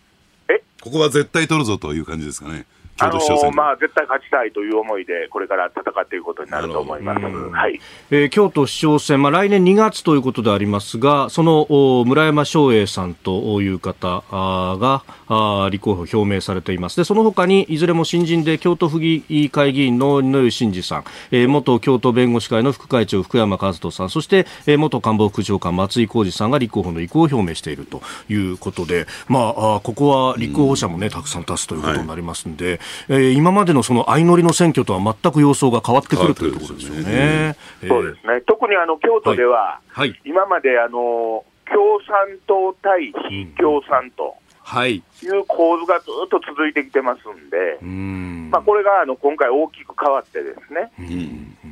[0.84, 2.66] ここは絶対取るぞという感じですかね。
[3.00, 7.80] あのー、まあ、絶対勝ちたいという思いで、これから戦っていくことになると思います、はい。
[8.12, 16.98] えー、京都市長選、まあ、来年2月ということでありますが、その村山翔英さんという方があ立候補表明されています。
[16.98, 32.80] で、その他にいずれも新人で京都府議会議員の井上真司さん、えー、元京都弁護士会の副会長福山和人さん、そして、えー、元官房副長官松井浩二さんが立候補の意向を表明しているということで、まあ、あここは立候補者もね、たくさん立つということになりますんで、はい
[33.10, 37.56] えー、今までのその相乗りの選挙とは全く様相が変わってくるというところですよね。
[37.88, 38.42] そうですね。
[38.46, 44.36] 特にあの京都では、はい、今まであの共産党対非共産党。
[44.66, 50.92] はい、いう構図がずっと続いてきてますんで、んまあ、これがあの今回、大きく変わってですね、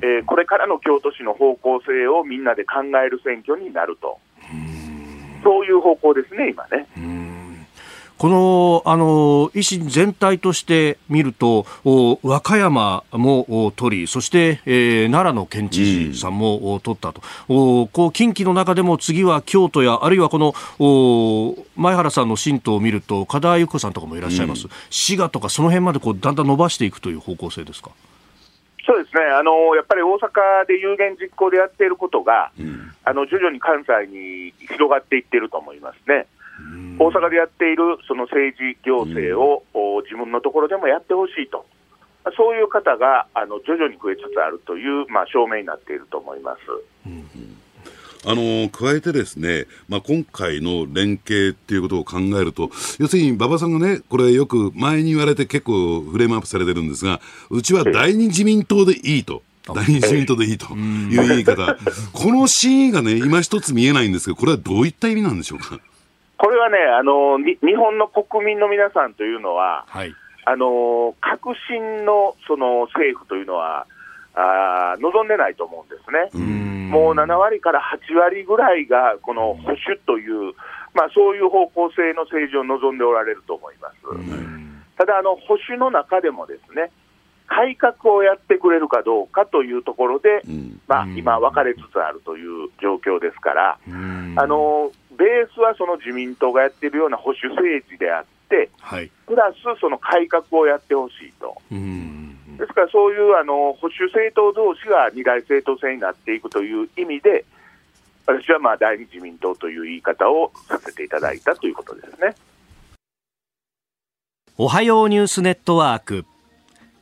[0.04, 4.20] えー、これからの京都市の方向性をみんなで考える選挙になると、
[5.44, 6.88] そういう方向ですね、今ね。
[8.22, 11.66] このあの維新全体として見ると
[12.22, 20.54] 和歌山も取りそして、えー、奈良の県知事さんも取ったと、うん、こう近畿の中でも次は京都やあるいはこの
[21.76, 27.90] 前原さんの新党を見ると加田由子さんとかもいらっしゃいます、うん、滋賀とかその辺までこうだんだん伸ばしていくという方向性ですか？
[28.86, 29.24] そうですね。
[29.24, 36.28] あのやっぱり大阪で有言実行でやっていることが、うん、あの徐々に関西に広がっていっていると思いますね。
[37.00, 39.64] 大阪でやっているその政治行政を、
[40.04, 41.66] 自分のところでもやってほしいと、
[42.38, 46.60] そういう方があの徐々に増えつつあるという、まあ、証明になっていると思います。
[47.06, 47.22] うん
[48.24, 59.42] あの加えてですね、まあ、今回の連携っていうことを考えると、要するに馬場さんがね、これよく前に言われて結構フレームアップされてるんですが、うちは第二自民党でいいと。
[59.74, 61.78] 第二自民党でいいという言い方。
[62.14, 65.80] この真意がね、今一つ見えないんですけど、これはどういった意味なんでしょうか？
[66.62, 70.14] はね、あの日本の国民の皆さんというのは、はい、
[70.46, 73.88] あの革新のその政府というのは
[74.34, 76.46] あ、望んでないと思うんですね。
[76.90, 80.54] もう7割から8割ぐらいが、この保守という、
[80.94, 83.96] まあ、そういう方向性の政治を望んでおられると思います。
[84.98, 86.92] ただあの、保守の中でもですね、
[87.48, 90.42] 改革をやってくれるかどうかというところで、
[90.88, 93.78] まあ、今、分かれつつあるという状況ですから、
[94.36, 101.62] あのベースはその自民党がやっているような保守政治であって、はい、プラスその改革をやってほしいと。
[101.70, 107.46] ですから、そういうあの保守政党同士が二大政党制になっていくという意味で、
[108.26, 112.36] 私はまあ第二自民党という言い方をさせていただいたということですね。
[114.58, 116.26] おはようニュースネットワーク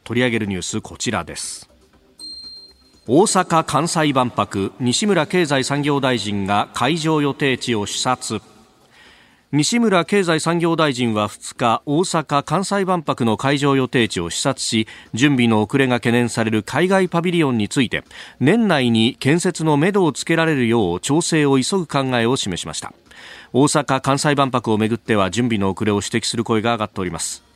[0.03, 1.69] 取り上げるニュースこちらです
[3.11, 8.39] 大阪・関西万博西村経済産業大臣が会場予定地を視察。
[9.51, 18.03] 西村経済産業大臣は2日大阪・関西万博の会場予定地を視察し準備の遅れが懸念される海外パビリオンについて
[18.39, 22.93] 年内に建設のめどをつけられるよう調整を急ぐ考えを示しました。
[23.53, 27.48] 大阪・関西万博をめぐっては準備の遅れを指摘する声が上がっております。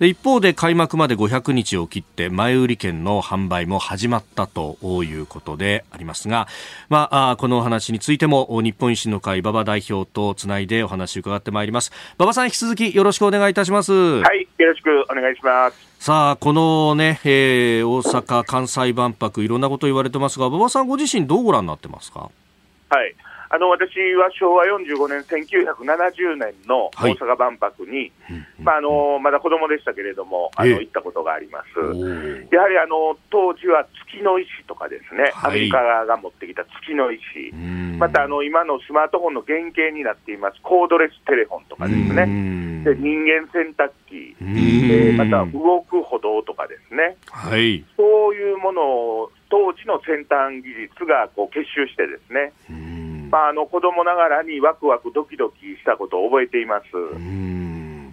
[0.00, 6.48] で一方で開幕まで500日を切って前売り券の販売も始まったということでありますが、
[6.88, 11.92] まあ、このお話についても日本維新の会馬場代表とつないでお話を伺ってまいります。
[12.18, 13.92] 馬場さん引き続きよろしくお願いいたします。
[13.92, 15.76] はいよろしくお願いします。
[15.98, 22.30] さあこのね、えー、大阪・関西万博いろんなこと言われてますが馬場さんご自身どうご覧になってますか？
[22.88, 23.14] はい
[23.52, 32.54] あの私は昭和45年、1970年の大阪万博に、はい、まあ、あのまだ子供でしたけれども、あの行ったことがあります。
[32.54, 37.52] やはりあの当時は月の石とかですね、はい、アメリカが持ってきた月の石、
[37.98, 52.52] またあの今のスマートフォンの原型になっていますコードレステレフォンとかですね、で人間洗濯機、えー、また動く歩道とかですね、はい、そういうものを当時の先端技術がこう結集してですね、
[53.30, 56.86] まあ、あの子供ながらにワクワクドキドキしたことを覚えています。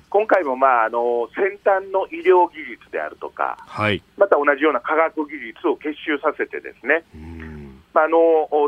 [0.09, 7.03] 今回も、まあ、あの先端の医療技術であるとか、はい、また同じような科学技術を結集させてですね、
[7.93, 8.17] まあ、あの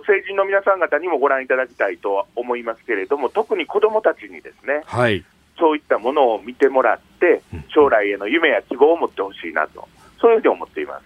[0.05, 5.23] 成人の皆さん方にもご覧いただきたいとは思いますけれども、特に子どもたちにですね、はい、
[5.57, 7.41] そういったものを見てもらって、
[7.73, 9.87] 将来への夢や希望を持ってほしいなと、
[10.19, 11.05] そういうふうに思っています。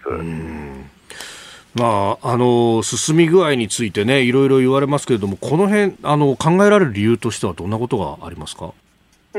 [1.74, 8.72] まあ、あの進み具合についてね、いろいろ言われますけれども、この辺あの考えられる理由としては、どんなことがありますか？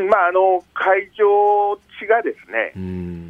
[0.04, 2.74] まあ、あの会場地がですね、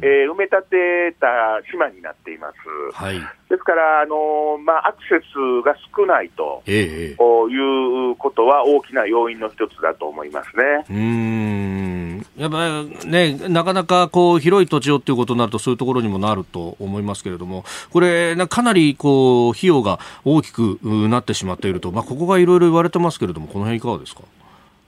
[0.02, 1.26] えー、埋め立てた
[1.70, 2.56] 島になっています。
[2.92, 10.84] はい、ですからあの、まあ、アクセスが少ないと、えー、いうことは大きな要因の一つだと思いますね。
[10.90, 24.22] うんやっぱりね、なかなかこう広い土地をということになると、そういうところにもなると思いますけれども、これ、かなりこう費用が大きくなってしまっていると、まあ、ここがいろいろ言われてますけれども、この辺いかがですか？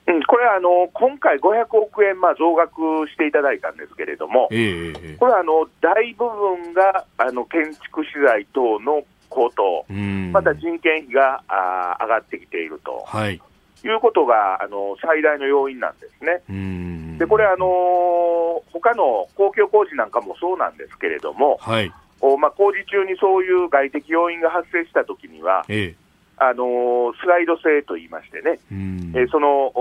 [0.09, 9.85] うん、これはあの今回、500億円、まあ、増額していただいたんですけれども、えー、これはあの大部分があの建築資材等の高騰、
[10.31, 17.17] また人件費があ上がってきていると、はい、いうことがあの最大の要因なんですね。
[17.19, 21.93] でこれあの他の公共工事なんかもそうなんですけれども、はい。
[22.21, 26.08] おまあ、工事中にそういう外的要因が発生したときには、ええ
[26.41, 29.71] あのスライド制といいましてね、えー、その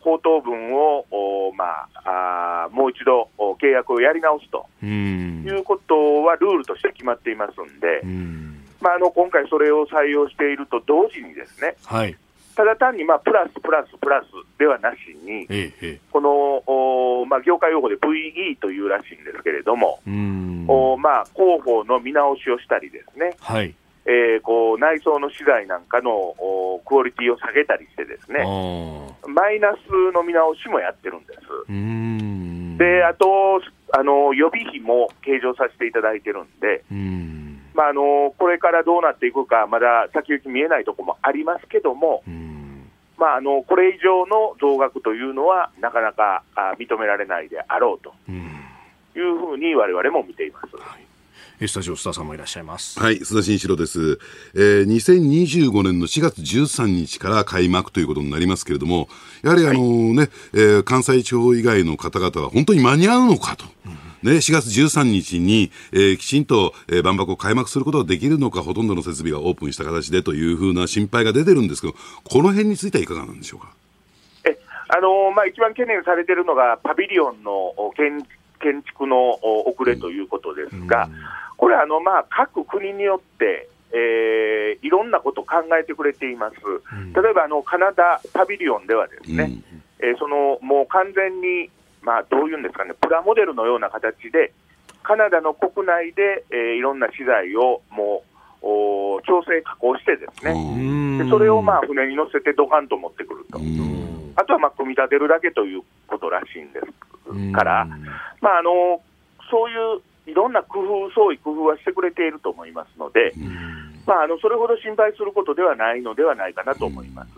[0.00, 1.64] 口頭文を、ま
[2.04, 3.28] あ、あもう一度
[3.60, 4.66] 契約をやり直すと。
[4.82, 8.62] いうことはルールとして決まっていますんで、ん。
[8.80, 12.16] まあ、あの今回それを採用していると同時にですね、はい、
[12.54, 16.30] ただ単に、まあ、プラス、プラス、プラスではなしに、ええ、この
[16.66, 20.00] お、まあ、業界用語で VE というらしいんですけれども、
[20.68, 23.74] おまあ、広報の見直しをしたりですね、はい
[24.08, 26.34] えー、こう内装の資材なんかの
[26.86, 28.42] クオリティを下げたりしてですね、
[29.28, 32.78] マイナスの見直しもやってるんです。
[32.78, 33.60] で、あと、
[33.92, 37.60] あの予備費も計上させていただいてるんで、ん。
[37.74, 42.22] まあ、あのこれからどうなっていくか、まだ先行き見えないところもありますけども、
[43.18, 50.76] まあ、あのこれ以上の増額というのは、なかなかあ認められないであろうというふうに、われわれも見ています。
[50.76, 51.07] はい
[51.66, 53.00] スタジオスターさんもいらっしゃいます。
[53.00, 54.20] はい、須田慎一郎です。
[54.54, 59.08] えー、2025年の4月13日から開幕ということになりますけれども、
[59.42, 59.80] やはりあの
[60.12, 63.64] ね、はい、えー、関西地方以外の方々は本当に間に合うのかと。
[64.22, 73.72] ね、4月13日に、えー、きちんと、えー、万博を開幕することができるのか、ほとんどの設備がオープンした形でというふうな心配が出てるんですけど、この辺についてはいかがなんでしょうか？
[74.44, 78.24] えあのー、まあ、一番懸念されているのが、パビリオンの建
[78.60, 79.38] 建築の
[79.68, 81.12] 遅れということですが、うん
[81.58, 86.56] これあの、まあ、各国によって、えー、いろんなことを考えてくれています、
[86.94, 91.68] うん、例えばあのカナダパビリオンではですね、うん、えー、そのもう完全に、
[92.00, 94.52] まあ、どういうんですかね、プラモデルのような形で、
[95.02, 98.22] カナダの国内で、えー、いろんな資材をも
[98.62, 103.58] うお調整、加工してですね、でそれをまあ船に乗せてドカンと持ってくると、
[104.36, 107.86] あとはまあ組み立てるだけということらしいんですから、
[108.40, 109.00] まあ、あの
[109.50, 113.32] そういういろんな工夫、創意工夫はしてくれていると思いますので、
[114.06, 117.30] まあ、あのそれほど心配することではないのではないかなと思います。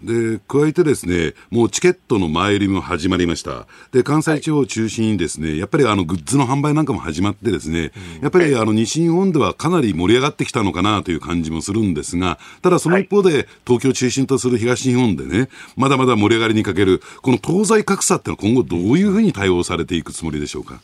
[0.00, 3.66] で、加えてですね、もうチケットの前売りも始まりました。
[3.90, 20.80] で、関西地方を中心にですね、はい、やっぱりあのグッズの販売なんかも始まってですね、うん、やっぱりあの西日本ではかなり盛り上がってきたのかなという感じもするんですが、ただその一方で、東京を中心とする東日本でね、まだまだ盛り上がりに欠ける、この東西格差ってのは今後どういうふうに対応されていくつもりでしょうか？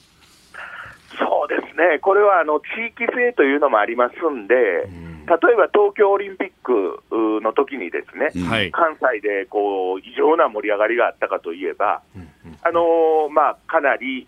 [1.77, 7.03] ね、これはあの地域性というのもありますんで、例えば東京オリンピック
[7.43, 8.31] の時にですね、
[8.71, 12.03] 関西でこう異常な盛り上がりがあったかといえば、
[12.63, 14.27] あのまあ、かなり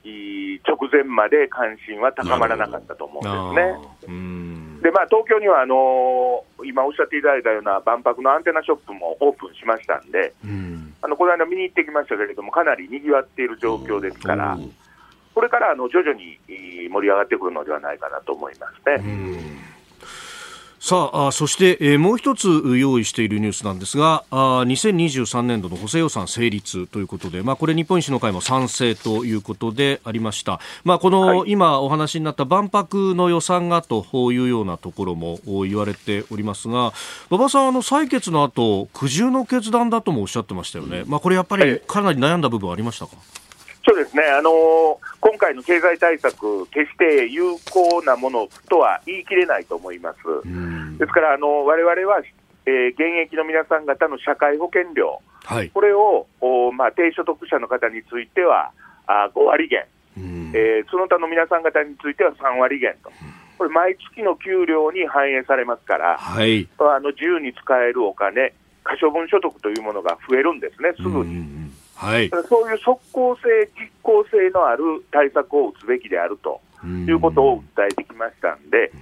[0.67, 4.83] 直前まで関心は高まらなかったと思うんですね。
[4.83, 10.33] でまあ、東京にはあの今おっしゃっていただいたような万博のアンテナショップもオープンしましたんで、
[11.03, 14.57] あのこの間見に行ってきましたけれども、かなりにぎわっている状況ですから。
[15.37, 16.39] これからあの徐々に
[16.89, 19.37] 盛り上がってくるのではないかなと思いますね。
[20.81, 36.93] さあそして、えー、もう一つ用意しているニュースなんですがあ2023年度の補正予算成立ということで、まあ、これ日本維新の会も賛成ということでありました、まあ、この、はい、今お話になった万博の予算がというようなところも言われておりますが
[37.31, 43.17] 馬場さんあの採決の後苦渋の決断だともおっしゃってましたよね、まあ、これやっぱりかなり悩んだ部分ありましたか、
[43.89, 50.19] そうですね、あのー、今回の経済対策、決して有効なものとは言い切れないと思います。
[50.99, 52.21] ですから、あのわれは、
[52.67, 58.73] えー、現役の皆さん方の社会保険料、はい、これをお、まあ、低所得者の方については、
[59.07, 59.87] あ5割減、
[60.53, 63.13] えー、その他の皆さん方については3割減と。
[63.57, 71.56] これ、毎月の給料に反映されますから、はい、あの自由に使えるお金、可処分所得というものが増えるんですね、すぐに。
[71.97, 73.43] はい、そういう即効性、
[73.79, 78.93] 実効性のある対策を打つべきであるということを訴えてきましたんで、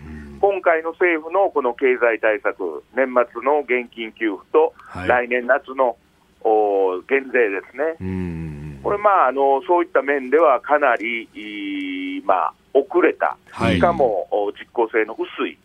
[0.41, 4.75] 今回の政府のこの経済対策、年末の現金給付と、
[5.07, 5.97] 来年夏の
[6.43, 13.37] お減税ですね、これ、まああの、そういった面ではかなり、まあ、遅れた、
[13.71, 14.29] しかも
[14.59, 15.59] 実効性の薄い、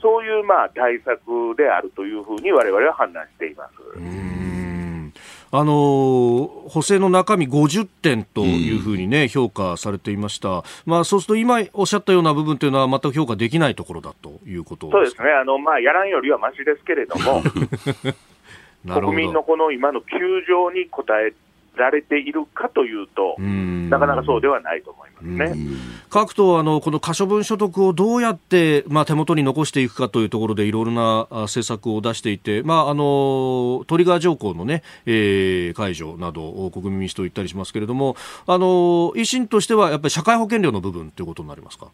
[0.00, 4.41] そういうまあ対策であるというふうに、われわれは判断しています。
[5.54, 15.30] あの補正の中身50点というふうにね、うん、評価されていました、まあ、そうすると今おっしゃったような部分というのは全く評価できないところだということそうですね。
[15.30, 17.42] あの、まあ、やらんよりはましですけれども
[18.88, 21.34] 国民のこの今の窮状に応え
[21.76, 25.66] られているかというと、なかなかそうではないと思いますね。
[26.10, 38.16] 各党あの、この可処分所得をどうやって、まあ、手元に残していくかというところで、いろいろな政策を出していて、まあ、あのトリガー条項のね、えー、解除など、国民民主党言ったりしますけれども、
[38.46, 41.86] あの維新としてはやっぱり社会保険料の部分ということになりますか？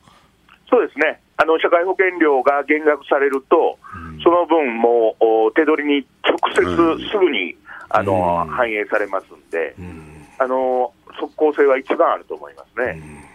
[0.68, 1.20] そうですね。
[1.36, 5.16] あの社会保険料が減額されると、うん、その分も
[5.54, 9.74] 手取りに直接すぐに、うんあの、反映されますんで、
[10.38, 13.28] あの即効性は一番あると思いますね。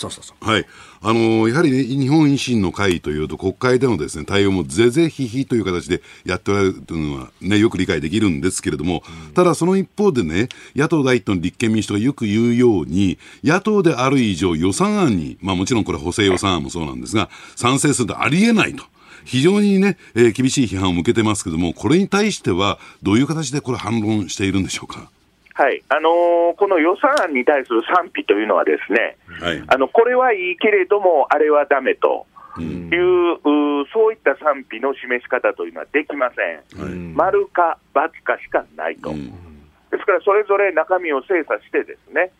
[0.00, 0.66] そうそうそうはい。
[1.02, 18.84] あのやはりね、日本維新の会というと、国会でのですね、対応もぜぜひひという形でやっておられるというのはね、よく理解できるんですけれども、うん、ただその一方でね、野党第一党の立憲民主党がよく言うように、野党である以上予算案に、まあもちろんこれ補正予算案もそうなんですが、賛成するとありえないと。
[19.24, 25.10] 非常にね、えー、厳しい批判を向けてますけども、これに対しては、どういう形でこれ、反論しているんでしょうか？
[25.54, 25.82] はい。
[25.88, 32.26] あのー、この予算案に対する賛否というのは、ですね、はい、あのこれはいいけれども、あれはだめと。
[32.58, 42.32] いう、うそういった賛否の示し方というのはできません、はい、丸か×かしかないと、ですからそれぞれ中身を精査して、ですね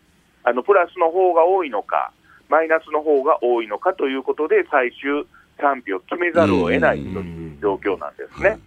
[0.43, 2.13] あのプラスの方が多いのか、
[2.49, 5.25] マイナスの方が多いのかということで、最終
[5.61, 8.59] 賛否を決めざるを得ないという状況なんですね。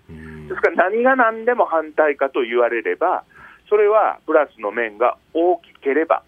[0.48, 3.24] ですから何が何でも反対かと言われれば、
[3.70, 6.24] それはプラスの面が大きければ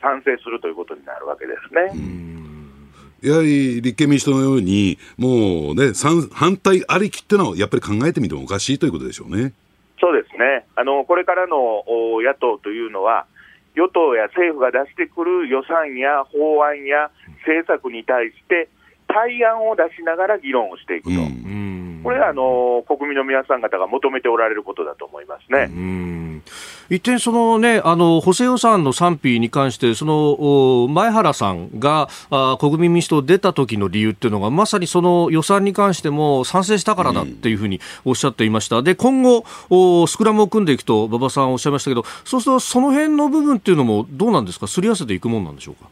[0.00, 2.12] 賛成するということになるわけですね。
[3.22, 5.92] やはり立憲民主党のように、もうね、
[6.32, 9.52] 反対ありきっていうのは、やっぱり考えてみてもおかしいということでしょうね。
[10.00, 10.66] そうですね。
[10.74, 11.84] あの、これからの
[12.20, 13.26] 野党というのは、
[13.76, 17.10] 与党や政府が出してくる予算や法案や
[17.46, 18.68] 政策に対して、
[19.12, 25.68] 対案を出しながら議論をしていくと、うん、これはあの国民の皆さん方が求めておられることだと思いますね。
[25.70, 26.42] うん
[26.90, 38.82] 一点、そのね、あの補正予算の賛否に関して、その前原さんがあ国民民主党出た時の理由っていうのが、まさにその予算に関しても賛成したからだっていうふうにおっしゃっていました。
[38.82, 45.88] で、今後、おスクラムを組んでいくと、馬場さんおっしゃいましたけど、そうするとその辺の部分っていうのもどうなんですか、すり合わせていくもんなんでしょうか？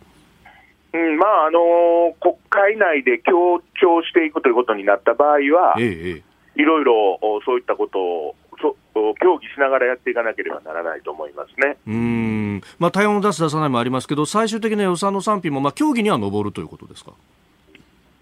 [0.92, 5.84] うんまああのー、国会内で強調していくということになった場合は、え
[6.16, 6.22] え、
[6.60, 8.76] いろいろそういったことをそ
[9.22, 11.78] 協議しながらやっていかなければならないと思いますね。
[11.86, 17.12] うん、まあ、対応を出す、出さないもありますけど、最終的な予算の賛否も、まあ、協議には上るということですか？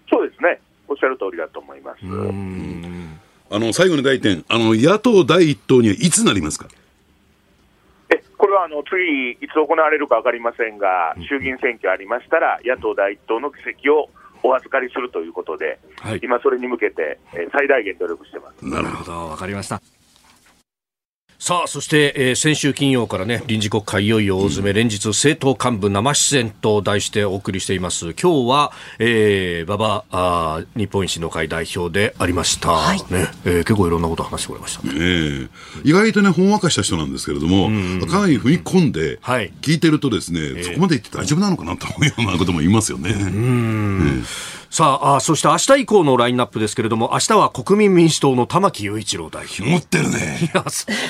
[0.09, 1.97] そうですね、おっしゃる通りだと思います。
[3.51, 6.67] あの最後の第点あの、野党第一党にはいつなりますか？
[8.49, 14.09] これはあの次、いつ行われるか分かりませんが、衆議院選挙ありましたら、野党第一党の議席を
[14.41, 18.65] お預かりするということで、はい、今、それに向けて、え最大限努力してます。
[18.65, 19.98] なるほど、分かりました。
[21.41, 28.11] さあ、そして、えー、先週金曜からね、臨時国会いよいよ大詰め、連日政党幹部生出演と題してお送りしています。
[28.11, 32.71] 今日は、えー、馬場あ日本維新の会代表でありました。
[32.71, 34.91] はい、ね、えー、結構いろんなこと話してくれました、ね。
[34.93, 35.47] え
[35.85, 37.67] 意外とね、ほんわかした人なんですけれども、
[38.07, 39.17] かなり踏み込んで、
[39.61, 43.11] 聞いてるとですね、はい、そこまで言って大丈夫なのかなと思うようなことも言いますよね。
[43.11, 44.25] うん。
[44.69, 49.63] さああ、そして明日以降のラインナップですけれども、明日は国民民主党の玉木雄一郎代表。
[49.63, 50.37] 持ってるね。
[50.43, 50.63] いや、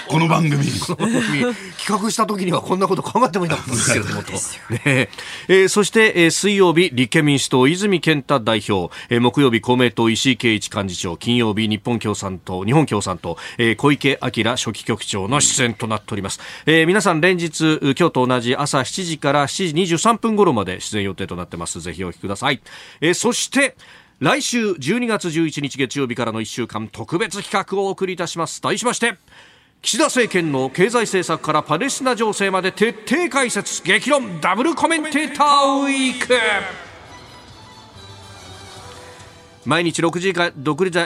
[0.07, 0.66] この番組。
[0.66, 4.32] この番組、企画した時にはこんなこと考えてもいなかったんですけれどもと。
[4.32, 5.10] ね
[5.49, 16.39] えー、そして、えー、水曜日、立憲民主党、泉健太代表、えー、木曜日、公明党、石井啓一幹事長、金曜日、日本共産党、日本共産党、えー、小池晃書記局長の出演となっております。
[16.66, 21.82] えー、皆さん連日、今日と同じ朝7時から7時23分頃まで出演予定となってます。
[21.82, 22.62] ぜひお聞きください。
[23.01, 23.75] えー、そして、して
[24.19, 28.61] 来週12月11日月曜日からの1週間特別企画をお送りいたします。
[28.61, 29.15] 題しまして
[29.81, 33.81] 岸田政権の経済政策からパレスチナ情勢まで徹底解説。
[33.81, 34.41] 激論。
[34.41, 36.88] ダブルコメンテーターウィーク。
[39.66, 40.97] 毎日6時間独立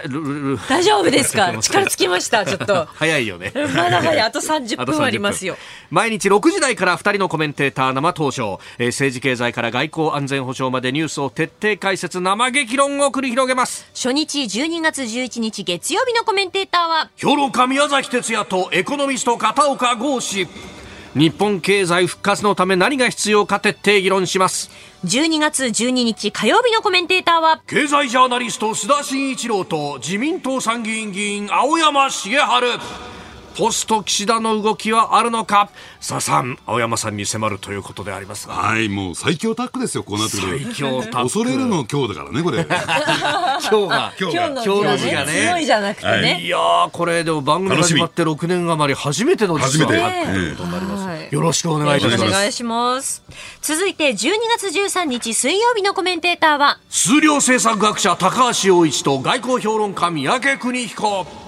[0.70, 1.52] 大丈夫ですか？
[1.62, 2.88] 力尽きましたちょっと。
[2.94, 3.52] 早いよね。
[3.56, 4.20] まだ早い。
[4.22, 5.58] あと30分ありますよ。
[5.90, 13.86] 毎日6時台から2人のコメンテーター生登場、えー、政治経済から外交安全保障までニュースを徹底解説生激論を繰り広げます。
[13.96, 20.48] 初日12月11日月曜日のコメンテーターは評論家宮崎哲也とエコノミスト片岡剛志
[21.16, 24.72] 日本経済復活のため何が必要か徹底議論します。
[25.06, 27.62] 12月12日火曜日のコメンテーターは。
[27.68, 32.68] 経済ジャーナリスト須田慎一郎と自民党参議院議員青山茂春。
[33.56, 35.70] ポスト岸田の動きはあるのか。
[36.00, 41.24] さあさん青山さんに迫るということでありますはいもう最強タッグですよこうなってくる最強タッグ。
[41.30, 42.66] 恐れるの今日だからねこれ。
[42.66, 44.36] 今日が今日
[44.84, 45.32] の字がね。
[45.32, 46.58] 強いじゃなくてね、はい、いや
[46.92, 52.24] これでも番組始まって6年余り初めての実は初めて、ということになります、はい、よろしくお願いいたします。
[52.24, 53.24] お願いします。
[53.62, 54.16] 続いて12
[54.58, 61.44] 月13日水曜日のコメンテーターは数量政策学者高橋洋一と外交評論家三宅邦彦。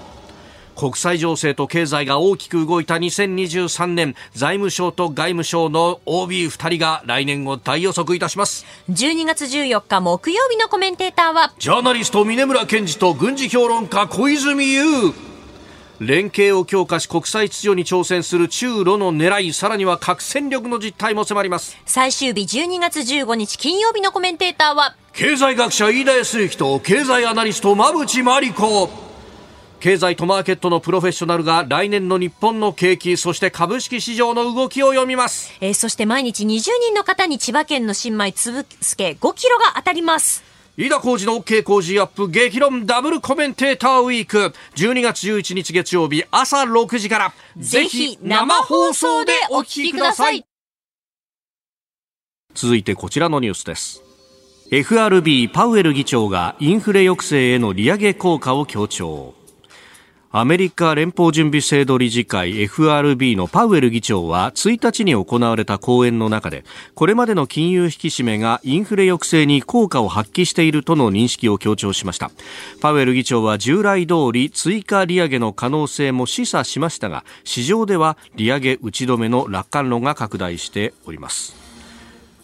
[0.76, 8.66] 国際情勢と経済が大きく動いた2023年財務省と外務省の OB2 人が来年を大予測いたします。
[8.90, 15.14] 12月14日木曜日のコメンテーターはジャーナリスト峰村健二と軍事評論家小泉悠
[16.00, 21.76] 連携を強化し国際秩序に挑戦する中ロの狙いさらには核戦力の実態も迫ります。
[21.86, 29.06] 最終日12月15日金曜日のコメンテーターは経済学者飯田康之と経済アナリスト馬淵真理子。
[29.80, 44.54] 経済とマーケットのプロフェッショナルが来年の日本の景気そして株式市場の動きを読みます、えー、そして毎日20人の方に千葉県の新米つぶすけ5キロが当たります飯田浩二の OK 工事アップ激論ダブルコメンテーターウィーク。
[44.74, 47.34] 12月11日月曜日朝6時から。
[47.56, 50.44] ぜひ生放送でお聞きください。
[52.52, 54.02] 続いてこちらのニュースです。
[54.70, 59.35] FRB パウエル議長がインフレ抑制への利上げ効果を強調
[60.30, 66.64] アメリカ連邦準備制度理事会 FRB のパウエル議長は1日に行われた講演の中で
[66.94, 72.30] これまでの金融引き締めがインフレ抑制に効果を発揮しているとの認識を強調しました。
[72.80, 81.65] パウエル議長は従来通り追加利上げの可能性も示唆しましたが市場では利上げ打ち止めの楽観論が拡大しております。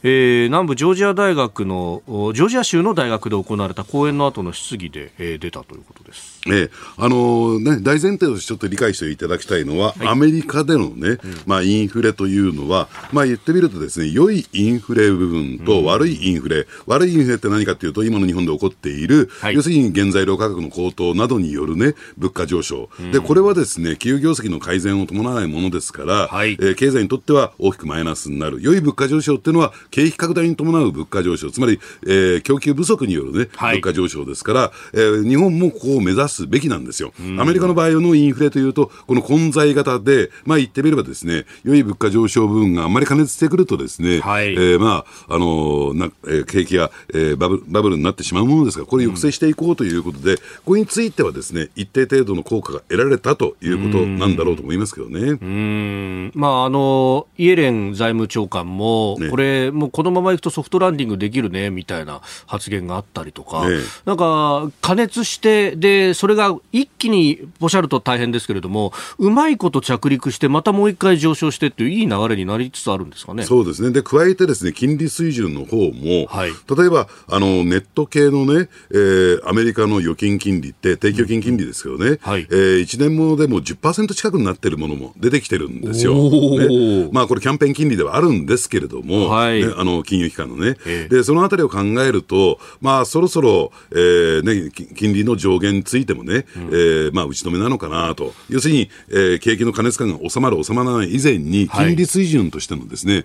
[0.03, 6.41] えー、南部ジョージア大学のジョージア州の大学で行われた講演の後の質疑で、えー、出たということです。
[6.49, 22.91] ええあのー、ね、大前提としてちょっと理解していただきたいのは、はい、アメリカでのね、うん、まあ、インフレというのは、まあ、言ってみるとですね、良いインフレ部分と悪いインフレ、うん、悪いインフレって何かというと、今の日本で起こっている、はい、要するに原材料価格の高騰などによるね、物価上昇。
[22.99, 28.61] うん、で、これはですね、企業業績の改善を伴わないものですから、はい、えー、経済にとっては大きくマイナスになる。
[28.61, 37.13] 良い物価上昇っていうのは、景気拡大に伴う物価上昇、つまり、えー、供給不足によるね、物価上昇ですから、えー、日本もここを目指すべきなんですよ。
[37.39, 55.39] アメリカの場合のインフレというと、この混在型で、まあ言ってみればですね、良い物価上昇部分があんまり加熱してくるとですね、はい、えー、まあ、あのな、えー、景気が、えー、バブバブルになってしまうものですが、これ抑制していこうということで、うん、ここについてはですね、一定程度の効果が得られたということなんだろうと思いますけどね。
[55.41, 56.33] うん。
[56.35, 73.43] まあ、あの、イエレン財務長官も、ね、これ、もうこのままいくとソフトランディングできるね、みたいな発言があったりとか、ね、なんか、加熱して、で、それが一気におっしゃると大変ですけれども、うまいこと着陸して、またもう一回上昇してっていういい流れになりつつあるんですかね。
[73.43, 73.91] そうですね。
[73.91, 86.15] で、加えてですね、金利水準の方も、はい、例えば、あの、ネット系のね、えー、アメリカの預金金利って定期預金金利ですけどね、うんはい、えー、1年ものでも10%近くになってるものも出てきてるんですよ。
[86.15, 90.77] ね、まあ、これキャンペーン金利ではあるんですけれども、はい、ね、あの、金融機関のね。
[91.09, 103.23] で、そのあたりを考えると、まあ、そろそろ、えー、ね、金利の上限についてもね、うん、えー、まあ、打ち止めなのかなと、要するに、えー、景気の過熱感が収まる、収まらない以前に、金利水準としてのですね、はい、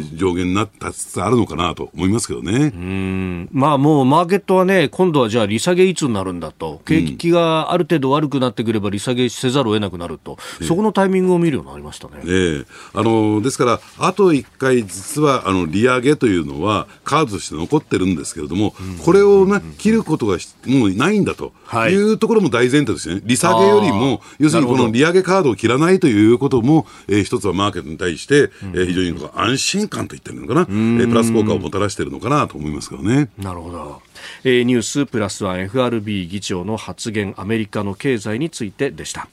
[0.00, 2.72] ー、上限になったつつあるのかなと思いますけどね。
[2.74, 3.48] うん。
[3.52, 12.22] まあ、もうマーケットはね、今度はじゃあ利下げいつになるんだと、景気がある程度悪くなってくれば利下げせざるを得なくなると、そこのタイミングを見るようになりましたね。
[12.24, 21.52] ねあのですから、あと1回、実はあの利上げというのは、カードとして残ってるんですけれども、これを、ね、切ることがもうないんだと
[21.88, 23.20] いうところも大前提ですね。
[23.24, 33.30] 利下げよりも、要するにこの利上げカードを切らないということも、えー、一つはマーケットに対して、えー、非常に安心感といってるのかな、えー、プラス効果をもたらしているのかなと思いますけどね。
[33.38, 34.02] なるほど。
[34.44, 39.28] えー、ニュースプラスワン FRB 議長の発言、アメリカの経済についてでした。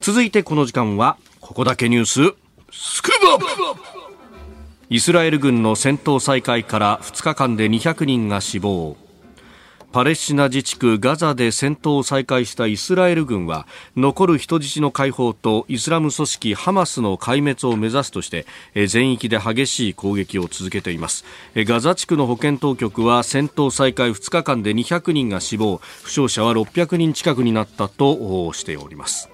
[0.00, 2.34] 続いてこの時間はここだけニュース
[2.72, 4.01] スクープ
[4.92, 8.98] イスラエル軍の戦闘再開から2日間で200人が死亡。
[9.90, 13.66] パレスチナ自治区ガザで戦闘を再開したイスラエル軍は
[13.96, 18.44] 残る人質の解放とイスラム組織ハマスの壊滅を目指すとして
[18.86, 21.24] 全域で激しい攻撃を続けています。
[21.56, 25.78] ガザ地区の保健当局は戦闘再開2日間で200人が死亡。
[26.02, 29.31] 負傷者は600人近くになったとしております。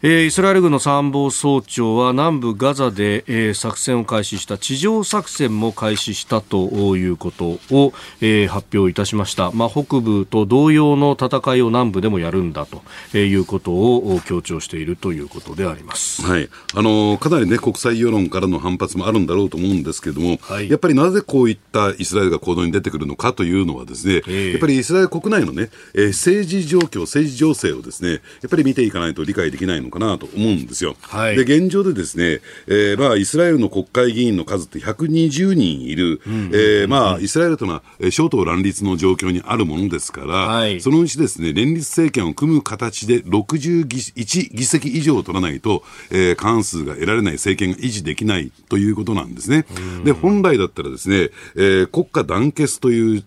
[0.00, 16.48] えー、イスラエル軍の参謀総長は南部ガザで、えー、作戦を開始した地上作戦も開始したということを、えー、発表いたしました、まあ、北部と同様の戦いを南部でもやるんだということを強調しているということであります、はい。
[16.76, 30.96] あのかなり、ね、国際世論からの反発もあるんだろうと思うんですけれども、はい、やっぱりなぜこういったイスラエルが行動に出てくるのかというのはですね、えー、やっぱりイスラエル国内の、ね、政治状況政治情勢をですねやっぱり見ていかないと理解できないののかなと思うんですよ。
[31.00, 36.20] はい、で現状でですね、えーまあ、イスラエルの国会議員の数って120人いる、
[36.52, 49.64] えまあ、イスラエルというのは小党乱立の状況にあるものですから、はい、そのうちですね連立政権を組む形で61議席以上取らないと、えー、過半数が得られない政権が維持できないということなんですね。
[50.04, 53.24] で本来だったらですね、えー、国家団結という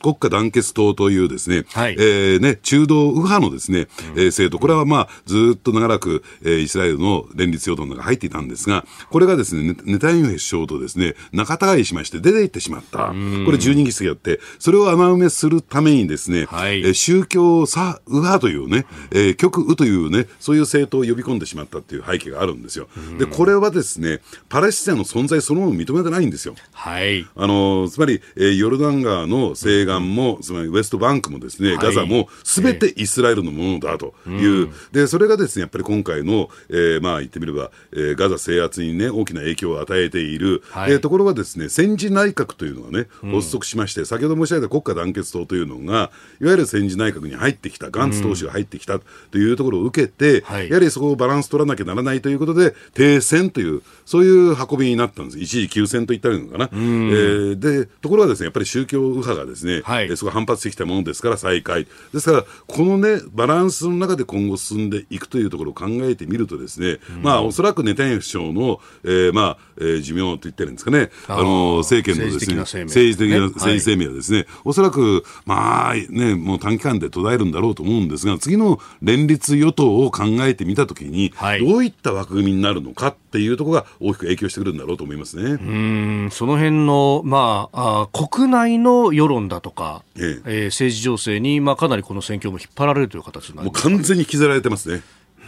[0.00, 13.08] 国家団結党というですね、はい、えー、ね、中道右派のですね、えー、政党、これはまあ、ずっと長らく、えー、イスラエルの連立与党の中に入っていたんですが、これがですね、ネタニヤフ首相とですね、仲違いしまして出て行ってしまった。
[13.08, 22.88] これ12議席あって、それを穴埋めするためにですね、はい、えー、宗教左右派というね、えー、極右というね、そういう政党を呼び込んでしまったっていう背景があるんですよ。
[23.18, 26.54] で、これはですね、パレスチナの存在そのものを認めてないんですよ。
[26.72, 27.26] はい。
[27.36, 48.98] あの、つまり、えー、ヨルダン川の西岸も、つまりウエストバンクもですね、ガザもすべてイスラエルのものだという、で、それがですね、やっぱり今回の、えー、まあ言ってみれば、えー、ガザ制圧にね、大きな影響を与えている、はい、えー、ところがですね、戦時内閣というのがね、発足しまして、先ほど申し上げた国家団結党というのが、いわゆる戦時内閣に入ってきた、ガンツ党首が入ってきた
[49.30, 55.38] というところを受けて、はい、やはりそこをバランス取らなきゃならないということで、停戦という、そういう運びになったんです。
[55.38, 56.68] 一時休戦と言ったらいいのかな。
[56.72, 61.86] えー、で、ところがですね、やっぱり宗教右派がですね、はい、そこ反発してきたものですから再開。
[62.12, 85.52] ですから、このね、バランスの中で今後進んでいくというところを考えてみるとですね、うん、まあ、おそらくネタニヤフ首相の、えー、まあ、えー、寿命と言ってるんですかね、あの、政権のですね、政治的な政治生命はですね、はい、おそらく、まあ、ね、もう短期間で途絶えるんだろうと思うんですが、次の連立与党を考えてみたときに、はい、どういった枠組みになるのかっていうところが大きく影響してくるんだろうと思いますね。
[85.52, 95.00] うん、その辺の、まあ、あ国内の世論だとか、えええー、政治情勢に、まあ、かなりこの選挙も引っ張られるという形になりもう完全に刻られてますね。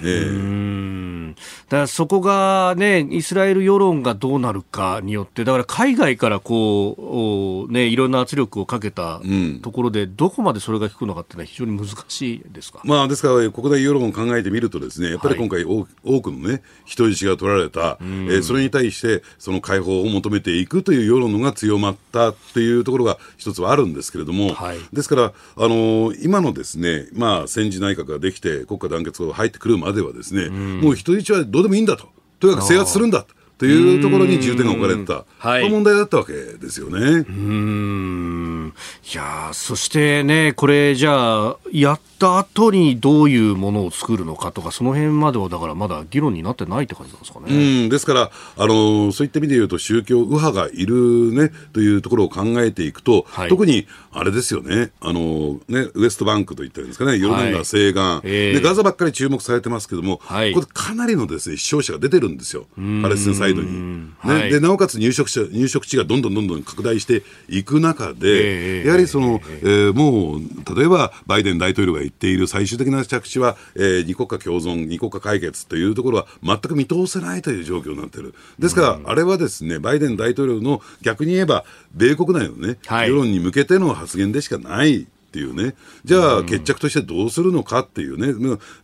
[0.05, 1.35] えー、だ
[1.71, 9.21] からそこが、ね、イスラエル世論がどうなるかによって、だから海外からこう、ね、いろんな圧力をかけた
[9.63, 15.85] ところで、どこまでそれが効くのかっていうのは非常に難しいですか、まあ、ですから、国内世論を考えてみるとですね、やっぱり今回、多
[16.21, 25.23] くの、ね、人質が取られた、えー、それに対してその解放を求めていくという世論が強まったっていうところが一つはあるんですけれども、はい、ですから、
[25.57, 32.09] あのー、今のですね、まあ、戦時内閣ができて、国家団結が入ってくるまではですね、もう人質はどうでもいいんだと。
[32.41, 33.35] とにかく制圧するんだと。
[33.57, 37.25] というところに重点が置かれた、はい、問題だったわけですよね。
[37.29, 38.75] うん
[39.13, 47.47] いやそしてね、これじゃあ、やった後にどういうものを作るのかとか、その辺まではだからまだ議論になってないって感じなんですかね。
[47.49, 47.53] う
[47.87, 58.53] んですから、あのそういった意味で言うと、宗教右派がいるねというところを考えていくと、はい、特にあれですよね、あのねウエストバンクといったんですかね、ヨルダン川西岸、はいえ。
[58.53, 62.67] ー、で、ガザばっかり注目されてますけども、はい、これ、かなりのですね視聴者が出てるんですよ、
[63.03, 63.71] パレスチナサイドに。
[63.71, 78.35] ね、はい、でなおかつ入植者入植地がどんどんどんどん拡大していく中で、えー、やはりその、えー、もう例えばバイデン大統領が言っている最終的な着地は、えー、二国家共存、二国家解決というところは全く見通せないという状況になっている。
[78.59, 85.07] ですから、あれはですねバイデン大統領の逆に言えば米国内のね、はい、世論に向けての発言でしかない。
[85.35, 88.29] っていうね、じゃあ決着としてどうするのかっていうね、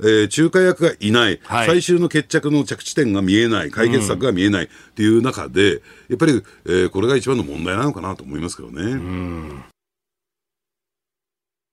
[0.01, 4.65] えー、仲介役がいない、はい、最終の決着の着地点が見えない、解決策が見えない。
[4.65, 9.70] っていう中で、やっぱり、えー、これが一番の問題なのかなと思いますけどね。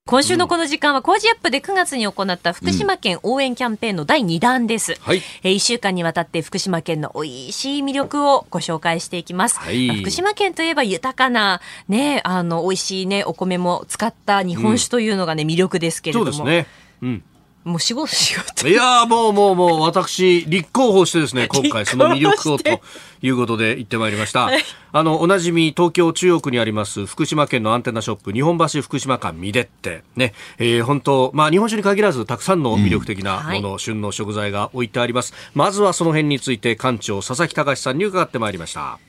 [0.07, 4.95] 今週のこの時間は工事アップで9月に行った福島県応援キャンペーンの第2弾です。
[5.01, 9.59] はい、えー、1週間にわたって福島県の美味しい魅力をご紹介していきます。
[9.59, 16.31] はい、福島県といえば豊かなね、あの美味しいねお米も使った日本酒というのがね、魅力ですけれども。
[16.31, 16.67] そうですね。
[17.01, 17.23] うん。
[17.67, 18.07] もう仕事。
[18.07, 18.67] 仕事。
[18.67, 22.81] いやもうもうもう私立候補してですね 今回その魅力をと
[23.21, 24.63] いうことで行ってまいりました、はい、
[24.93, 33.71] あのおなじみ東京中央区にあります福島県のアンテナショップ日本橋福島館ミデってね、えー、本当まあ日本酒に限らずたくさんの魅力的なもの、うん。
[33.71, 35.33] はい、旬の食材が置いてあります。
[35.53, 38.99] まずはその辺について館長佐々木隆さんに伺ってまいりました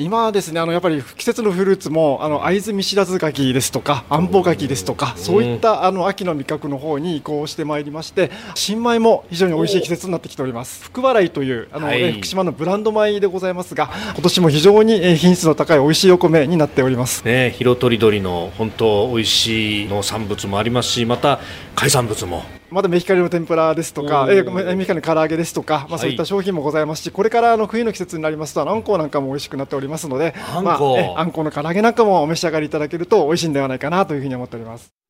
[0.00, 4.28] 今ですねあのやっぱり季節のフルーツもあの会津見知らず柿ですとかあん。
[4.28, 10.84] ぽ柿ですとかそういったあの秋の味覚の方に移行してまいりまして新米も非常に美味しい季節になってきております。
[10.84, 17.24] 福笑いというあの、はい、福島のブランド米でございますが今年も非常に品質の高い美味しいお米になっております。
[17.24, 21.40] ね色とりどりの本当美味しい農産物もありますしまた
[21.74, 35.07] 海産物もまだメヒカリの天ぷらですとか、えー、メヒカリの唐揚げですとか、まあ、そういった商品もございますし、はい、これからあの冬の季節になりますと、あんこうなんかも美味しくなっておりますので、あんこ,、まあ、あんこの唐揚げなんかもお召し上がりいただけると美味しいんではないかなというふうに思っております。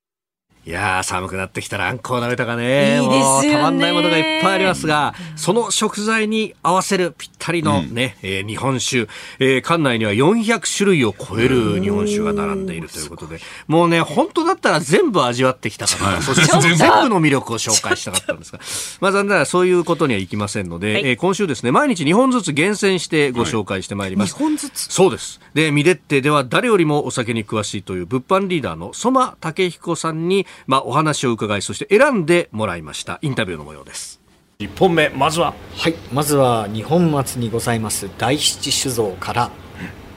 [0.69, 3.01] いや寒くなってきたらあんこを鍋とかね。
[3.01, 9.09] いいですよたまんないものがいっぱいありますが、その食材に合わせるぴったりのね、うん、えー、日本酒、
[9.39, 18.61] えー、館内には400種類を超える日本酒が並んでいるということで、もうね、本当だったら全部味わってきたかな、そして全部の魅力を紹介したかったんですが、
[19.01, 24.35] まあ残念ながらそういうことにはいきませんので、はい、えー、今週ですね、毎日2本ずつ厳選してご紹介してまいります。
[24.35, 24.93] はい、2本ずつ？
[24.93, 25.41] そうです。
[25.55, 33.19] で、ミデッテでは誰よりもお酒に詳しいという物販リーダーの相馬武彦さんに、まあお話を伺いそして選んでもらいました。
[33.23, 34.21] インタビューの模様です。
[34.59, 35.55] 1本目まずは。
[35.77, 35.95] はい。
[36.13, 39.51] まずは日本松にございます大七酒造から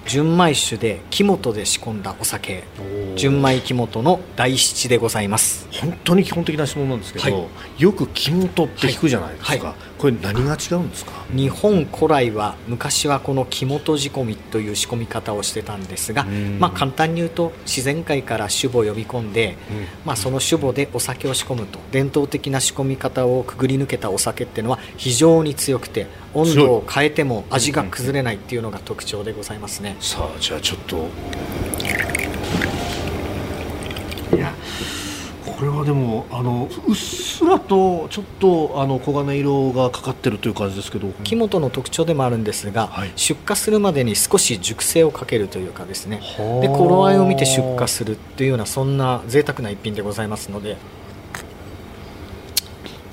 [0.07, 2.63] 純米酒で木本で仕込んだお酒。
[3.15, 11.11] 純米木本の大七でございます本当に基本的な質問なんですけど、はい、よく木本って聞くじゃないですか、はいはい、これ何が違うんですか？
[11.31, 16.25] 日本古来は昔はこの木本仕込みという仕込み方をしてたんですが、
[16.57, 31.07] まあ、簡単に言うと自然界から酒母を呼び込んで、うん、まあ、その酒母でお酒を仕込むと伝統的な仕込み方をくぐり抜けたお酒っていうのは非常に強くて温度を変えても味が崩れないっていうのが特徴でございますね、さあじゃあちょっと。
[34.35, 34.51] いや
[35.45, 36.95] これはでもあのうっ
[37.41, 41.07] すらとちょっとあの黄金色がかかってるという感じですけど。
[41.23, 46.21] 木本の特徴でもあるんですが、はい、出荷するまでに少し熟成をかけるというかですね。
[46.61, 50.77] で頃合いを見て出荷するっていうようなそんな贅沢な一品でございますので。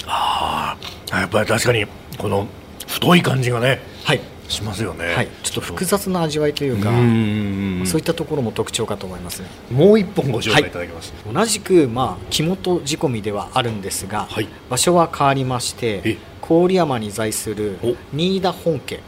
[0.07, 0.77] あ
[1.11, 1.87] あやっぱり確かに
[2.19, 2.47] この
[2.87, 3.81] 太い感じがね。
[4.05, 6.91] はいしますよね、はい、ちょっと複雑な味わいというか
[7.89, 9.49] そういったところも特徴かと思いますね。
[9.71, 10.71] もう一本ご紹介い。
[10.71, 17.79] ただきます、はい、同じく、まあ、木本仕込みではあるんですが、はい、場所は変わりまして郡山に在する
[18.13, 19.01] 新田本家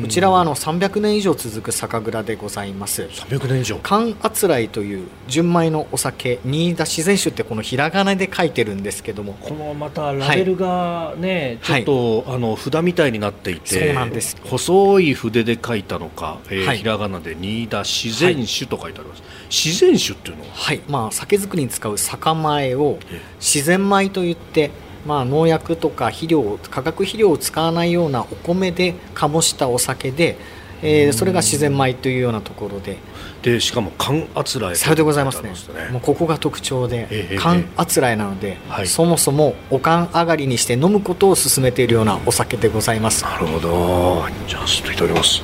[0.00, 3.02] こちらはあの300年以上続く酒蔵でございます。
[3.02, 3.78] 300年以上。
[3.82, 9.34] 関あつらいという純米のお酒新田自然酒ってこのひらがなで書いてるんですけども。
[9.34, 14.36] このまたラベルがね、はい、ちょっと、はい、あの札みたいになっていてそうなんです。
[14.44, 20.50] 細い筆で書いたのか、えー、はい、ひらがなで新田自然酒と書いてあります、自然酒っていうのは？
[20.52, 20.80] はい。
[20.88, 22.98] まあ酒造りに使う酒米を
[23.38, 24.70] 自然米といって
[25.06, 30.36] まあ、農薬とか肥料化学肥料を使わないようなお米で醸したお酒で、
[30.82, 32.98] えー、それが自然米というようなところで。
[33.42, 43.22] でしかも寒圧来さようでございますね、ね、もうここが特徴で寒圧来なので、はい、そもそもおかん上がりにして飲むことを勧めているようなお酒でございます。
[43.22, 44.24] なるほど。
[44.48, 45.42] じゃあちょっといただきます。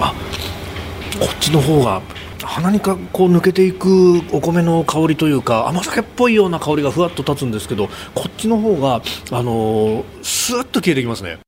[0.00, 0.14] あ
[1.20, 2.00] こっちの方が
[2.42, 11.45] 鼻にかこう抜けていくお米の香りというか甘酒っぽいような香りがふわっと立つんですけどこっちの方があのー、スーッと消えてきますね。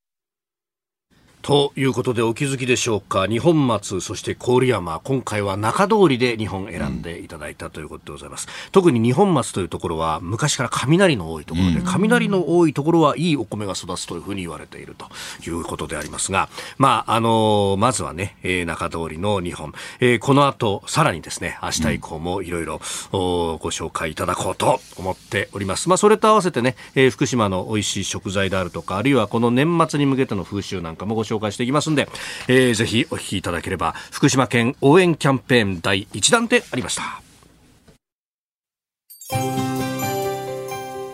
[1.49, 3.27] ということでお気づきでしょうか。
[3.27, 5.01] 日本松そして郡山。
[5.03, 15.07] 今回は中通りで日本選んでいただいたということでございます、うん、特に日本松というところは昔から雷の多いところで、うん、雷の多いところはいいお米が育つというふうに言われていると
[15.49, 22.79] いうことでありますがまああのー、まずはね、えー、中通りの日本、えー、この後さらにですね明日以降もいろいろ
[23.11, 25.89] ご紹介いただこうと思っております。
[25.89, 32.09] まあそれと合わせてね、えー、福島の美味しい食材であるとかあるいはこの年末に向けての風習なんかもご紹介紹介していきますんで、
[32.49, 37.23] えー、ぜひお聞きいただければ福島県応援キャンペーン第1弾でありました。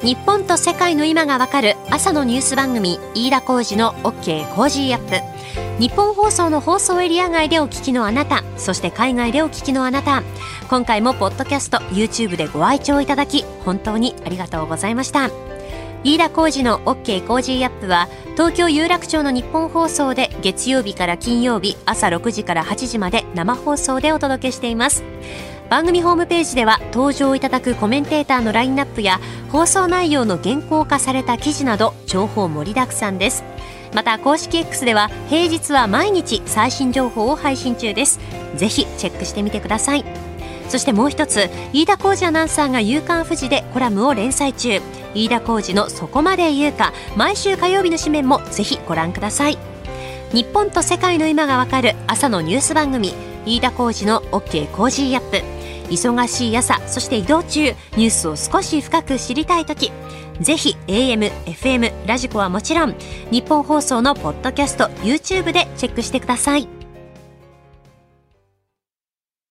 [0.03, 5.35] 日本と世界の今がわかる朝のニュース番組飯田浩司の OK コージーアップ。
[5.81, 10.23] 日本放送の放送エリア外でお聞きのあなたそして海外でお聞きのあなた。
[10.69, 15.54] 今回もポッドキャスト YouTube でご愛聴いただき本当にありがとうございました。
[16.05, 25.03] 飯田浩二の OK コージーアップは東京有楽町のニッポン放送で月曜日から金曜日朝6時から8時まで生放送でお届けしています。
[25.71, 29.19] 番組ホームページでは登場いただくコメンテーターのラインナップや
[29.51, 33.43] 放送内容の原稿化された記事など情報盛りだくさんです。
[33.95, 38.21] また公式 X では平日は毎日最新情報を配信中です。
[38.57, 40.05] ぜひチェックしてみてください。
[40.69, 44.81] そしてもう一つ飯田浩二アナウンサーが夕刊富士でコラムを連載中。
[45.15, 49.59] 飯田浩二のそこまで言うか毎週火曜日の紙面もぜひご覧ください。
[50.33, 53.15] 日本と世界の今がわかる朝のニュース番組。
[53.47, 55.65] 飯田浩司の OK Cozy up。
[55.91, 59.93] 忙しい朝そして移動中ニュースを少し深く知りたい時。
[60.41, 62.95] ぜひ AM、FM、ラジコはもちろん
[63.31, 66.84] ニッポン放送のポッドキャスト YouTube でチェックしてください。